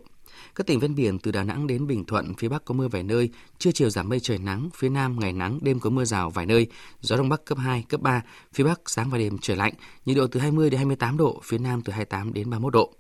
Các 0.56 0.68
tỉnh 0.68 0.80
ven 0.80 0.96
biển 0.96 1.20
từ 1.20 1.32
Đà 1.32 1.44
Nẵng 1.44 1.68
đến 1.68 1.88
Bình 1.88 2.06
Thuận, 2.06 2.34
phía 2.34 2.50
Bắc 2.50 2.66
có 2.66 2.74
mưa 2.74 2.88
vài 2.88 3.04
nơi, 3.04 3.30
trưa 3.58 3.72
chiều 3.72 3.90
giảm 3.90 4.10
mây 4.10 4.20
trời 4.20 4.38
nắng, 4.38 4.70
phía 4.76 4.90
Nam 4.90 5.20
ngày 5.20 5.34
nắng, 5.34 5.60
đêm 5.62 5.80
có 5.80 5.90
mưa 5.90 6.06
rào 6.06 6.30
vài 6.30 6.46
nơi, 6.46 6.68
gió 7.02 7.18
Đông 7.18 7.30
Bắc 7.30 7.46
cấp 7.46 7.58
2, 7.58 7.84
cấp 7.90 8.02
3, 8.02 8.22
phía 8.54 8.64
Bắc 8.64 8.82
sáng 8.86 9.10
và 9.10 9.18
đêm 9.18 9.38
trời 9.42 9.58
lạnh, 9.58 9.74
nhiệt 10.06 10.18
độ 10.18 10.28
từ 10.28 10.40
20 10.40 10.70
đến 10.70 10.78
28 10.78 11.18
độ, 11.18 11.42
phía 11.44 11.58
Nam 11.58 11.82
từ 11.82 11.94
28 11.94 12.34
đến 12.34 12.50
31 12.50 12.74
độ. 12.74 12.94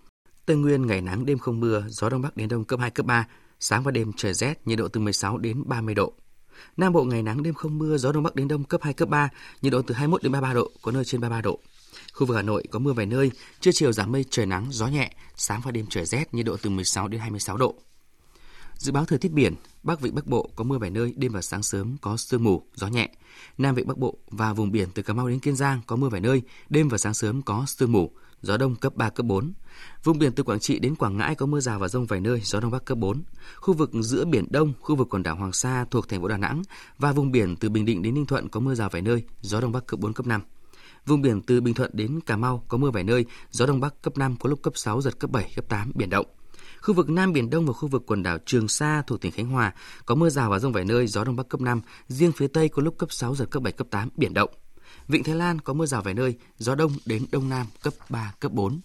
Tây 0.46 0.58
Nguyên 0.58 0.88
ngày 0.88 1.02
nắng, 1.02 1.26
đêm 1.26 1.38
không 1.38 1.60
mưa, 1.60 1.84
gió 1.88 2.10
Đông 2.10 2.22
Bắc 2.22 2.38
đến 2.38 2.50
Đông 2.50 2.66
cấp 2.66 2.80
2, 2.80 2.92
cấp 2.92 3.06
3, 3.06 3.28
sáng 3.60 3.84
và 3.84 3.92
đêm 3.92 4.12
trời 4.18 4.34
rét, 4.34 4.68
nhiệt 4.68 4.78
độ 4.78 4.88
từ 4.88 5.00
16 5.00 5.38
đến 5.38 5.64
30 5.66 5.96
độ. 5.96 6.14
Nam 6.78 6.94
Bộ 6.94 7.04
ngày 7.04 7.24
nắng 7.24 7.44
đêm 7.44 7.54
không 7.54 7.78
mưa, 7.78 7.98
gió 7.98 8.12
đông 8.12 8.24
bắc 8.24 8.36
đến 8.36 8.48
đông 8.48 8.64
cấp 8.64 8.82
2 8.84 8.94
cấp 8.94 9.10
3, 9.10 9.30
nhiệt 9.62 9.72
độ 9.72 9.82
từ 9.82 9.96
21 9.96 10.24
đến 10.24 10.32
33 10.32 10.54
độ, 10.54 10.72
có 10.82 10.92
nơi 10.92 11.06
trên 11.06 11.22
33 11.22 11.42
độ. 11.42 11.60
Khu 12.14 12.28
vực 12.28 12.36
Hà 12.36 12.42
Nội 12.42 12.64
có 12.72 12.80
mưa 12.80 12.94
vài 12.94 13.06
nơi, 13.06 13.32
trưa 13.60 13.72
chiều 13.74 13.92
giảm 13.92 14.12
mây 14.12 14.26
trời 14.30 14.46
nắng, 14.46 14.68
gió 14.70 14.88
nhẹ, 14.88 15.12
sáng 15.36 15.62
và 15.64 15.72
đêm 15.72 15.86
trời 15.90 16.06
rét, 16.06 16.34
nhiệt 16.34 16.46
độ 16.46 16.58
từ 16.62 16.70
16 16.70 17.08
đến 17.08 17.22
26 17.22 17.58
độ. 17.58 17.76
Dự 18.78 18.92
báo 18.92 19.06
thời 19.06 19.20
tiết 19.20 19.32
biển, 19.32 19.56
Bắc 19.84 20.02
Vịnh 20.02 20.16
Bắc 20.16 20.28
Bộ 20.28 20.50
có 20.56 20.64
mưa 20.64 20.78
vài 20.78 20.90
nơi, 20.90 21.14
đêm 21.16 21.32
và 21.32 21.42
sáng 21.42 21.64
sớm 21.64 21.98
có 22.02 22.18
sương 22.18 22.44
mù, 22.44 22.62
gió 22.76 22.88
nhẹ. 22.88 23.10
Nam 23.58 23.76
Vịnh 23.76 23.88
Bắc 23.88 23.98
Bộ 23.98 24.18
và 24.30 24.54
vùng 24.54 24.72
biển 24.72 24.90
từ 24.94 25.02
Cà 25.02 25.14
Mau 25.14 25.30
đến 25.30 25.40
Kiên 25.40 25.56
Giang 25.56 25.82
có 25.88 25.96
mưa 25.96 26.10
vài 26.10 26.22
nơi, 26.22 26.42
đêm 26.70 26.90
và 26.90 26.98
sáng 26.98 27.14
sớm 27.14 27.42
có 27.42 27.66
sương 27.68 27.92
mù, 27.92 28.12
gió 28.42 28.58
đông 28.58 28.76
cấp 28.76 28.96
3, 28.96 29.10
cấp 29.10 29.26
4. 29.26 29.54
Vùng 30.04 30.20
biển 30.20 30.32
từ 30.32 30.44
Quảng 30.44 30.60
Trị 30.60 30.80
đến 30.80 30.96
Quảng 30.96 31.18
Ngãi 31.18 31.36
có 31.36 31.46
mưa 31.46 31.60
rào 31.60 31.80
và 31.80 31.88
rông 31.88 32.06
vài 32.06 32.20
nơi, 32.20 32.42
gió 32.44 32.60
đông 32.60 32.72
bắc 32.72 32.86
cấp 32.86 32.98
4. 32.98 33.24
Khu 33.56 33.74
vực 33.74 33.92
giữa 33.94 34.26
biển 34.26 34.46
Đông, 34.50 34.74
khu 34.82 34.96
vực 34.96 35.08
quần 35.10 35.24
đảo 35.24 35.36
Hoàng 35.36 35.54
Sa 35.54 35.86
thuộc 35.92 36.10
thành 36.10 36.22
phố 36.22 36.28
Đà 36.28 36.38
Nẵng 36.38 36.62
và 36.98 37.12
vùng 37.12 37.32
biển 37.32 37.56
từ 37.56 37.70
Bình 37.70 37.86
Định 37.86 38.02
đến 38.02 38.14
Ninh 38.14 38.26
Thuận 38.26 38.50
có 38.50 38.60
mưa 38.60 38.76
rào 38.76 38.90
vài 38.90 39.02
nơi, 39.02 39.24
gió 39.42 39.62
đông 39.62 39.72
bắc 39.72 39.86
cấp 39.88 40.00
4, 40.00 40.14
cấp 40.14 40.28
5. 40.28 40.42
Vùng 41.06 41.22
biển 41.22 41.42
từ 41.42 41.62
Bình 41.62 41.74
Thuận 41.74 41.92
đến 41.94 42.20
Cà 42.26 42.38
Mau 42.38 42.64
có 42.68 42.78
mưa 42.78 42.92
vài 42.92 43.04
nơi, 43.04 43.26
gió 43.52 43.66
đông 43.66 43.80
bắc 43.80 44.02
cấp 44.02 44.18
5 44.18 44.36
có 44.40 44.50
lúc 44.50 44.62
cấp 44.62 44.74
6 44.76 45.02
giật 45.02 45.20
cấp 45.20 45.32
7, 45.32 45.52
cấp 45.56 45.66
8 45.70 45.92
biển 45.96 46.10
động. 46.10 46.26
Khu 46.82 46.94
vực 46.94 47.10
Nam 47.10 47.34
Biển 47.34 47.50
Đông 47.50 47.66
và 47.66 47.74
khu 47.74 47.88
vực 47.88 48.04
quần 48.08 48.24
đảo 48.24 48.38
Trường 48.46 48.68
Sa 48.68 49.04
thuộc 49.08 49.22
tỉnh 49.22 49.32
Khánh 49.32 49.48
Hòa 49.48 49.74
có 50.06 50.16
mưa 50.16 50.30
rào 50.30 50.50
và 50.50 50.60
rông 50.60 50.74
vài 50.74 50.86
nơi, 50.86 51.08
gió 51.08 51.24
đông 51.24 51.36
bắc 51.36 51.50
cấp 51.50 51.62
5, 51.62 51.82
riêng 52.08 52.32
phía 52.32 52.48
Tây 52.48 52.70
có 52.70 52.82
lúc 52.82 52.98
cấp 52.98 53.12
6 53.12 53.36
giật 53.36 53.46
cấp 53.52 53.64
7, 53.64 53.74
cấp 53.74 53.88
8 53.90 54.10
biển 54.16 54.34
động. 54.34 54.50
Vịnh 55.10 55.24
Thái 55.24 55.36
Lan 55.36 55.62
có 55.62 55.74
mưa 55.74 55.86
rào 55.86 56.02
vài 56.02 56.14
nơi, 56.14 56.36
gió 56.58 56.76
đông 56.76 56.92
đến 57.06 57.26
đông 57.32 57.50
nam 57.50 57.68
cấp 57.82 57.94
3, 58.10 58.34
cấp 58.40 58.52
4. 58.52 58.80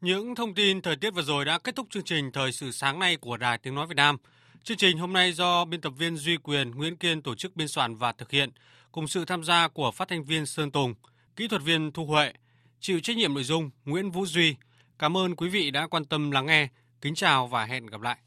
Những 0.00 0.34
thông 0.34 0.54
tin 0.54 0.82
thời 0.82 0.96
tiết 0.96 1.10
vừa 1.10 1.22
rồi 1.22 1.44
đã 1.44 1.58
kết 1.58 1.76
thúc 1.76 1.86
chương 1.90 2.04
trình 2.04 2.32
Thời 2.32 2.52
sự 2.52 2.70
sáng 2.70 2.98
nay 2.98 3.16
của 3.16 3.36
Đài 3.36 3.58
Tiếng 3.58 3.74
Nói 3.74 3.86
Việt 3.86 3.94
Nam. 3.96 4.16
Chương 4.64 4.76
trình 4.76 4.98
hôm 4.98 5.12
nay 5.12 5.32
do 5.32 5.64
biên 5.64 5.80
tập 5.80 5.92
viên 5.98 6.16
Duy 6.16 6.36
Quyền, 6.36 6.70
Nguyễn 6.70 6.96
Kiên 6.96 7.22
tổ 7.22 7.34
chức 7.34 7.56
biên 7.56 7.68
soạn 7.68 7.96
và 7.96 8.12
thực 8.12 8.30
hiện, 8.30 8.50
cùng 8.92 9.08
sự 9.08 9.24
tham 9.24 9.44
gia 9.44 9.68
của 9.68 9.90
phát 9.90 10.08
thanh 10.08 10.24
viên 10.24 10.46
Sơn 10.46 10.70
Tùng, 10.70 10.94
kỹ 11.36 11.48
thuật 11.48 11.62
viên 11.62 11.92
Thu 11.92 12.06
Huệ, 12.06 12.32
chịu 12.80 13.00
trách 13.00 13.16
nhiệm 13.16 13.34
nội 13.34 13.44
dung 13.44 13.70
Nguyễn 13.84 14.10
Vũ 14.10 14.26
Duy. 14.26 14.56
Cảm 14.98 15.16
ơn 15.16 15.36
quý 15.36 15.48
vị 15.48 15.70
đã 15.70 15.86
quan 15.86 16.04
tâm 16.04 16.30
lắng 16.30 16.46
nghe. 16.46 16.68
Kính 17.00 17.14
chào 17.14 17.46
và 17.46 17.64
hẹn 17.64 17.86
gặp 17.86 18.00
lại. 18.00 18.18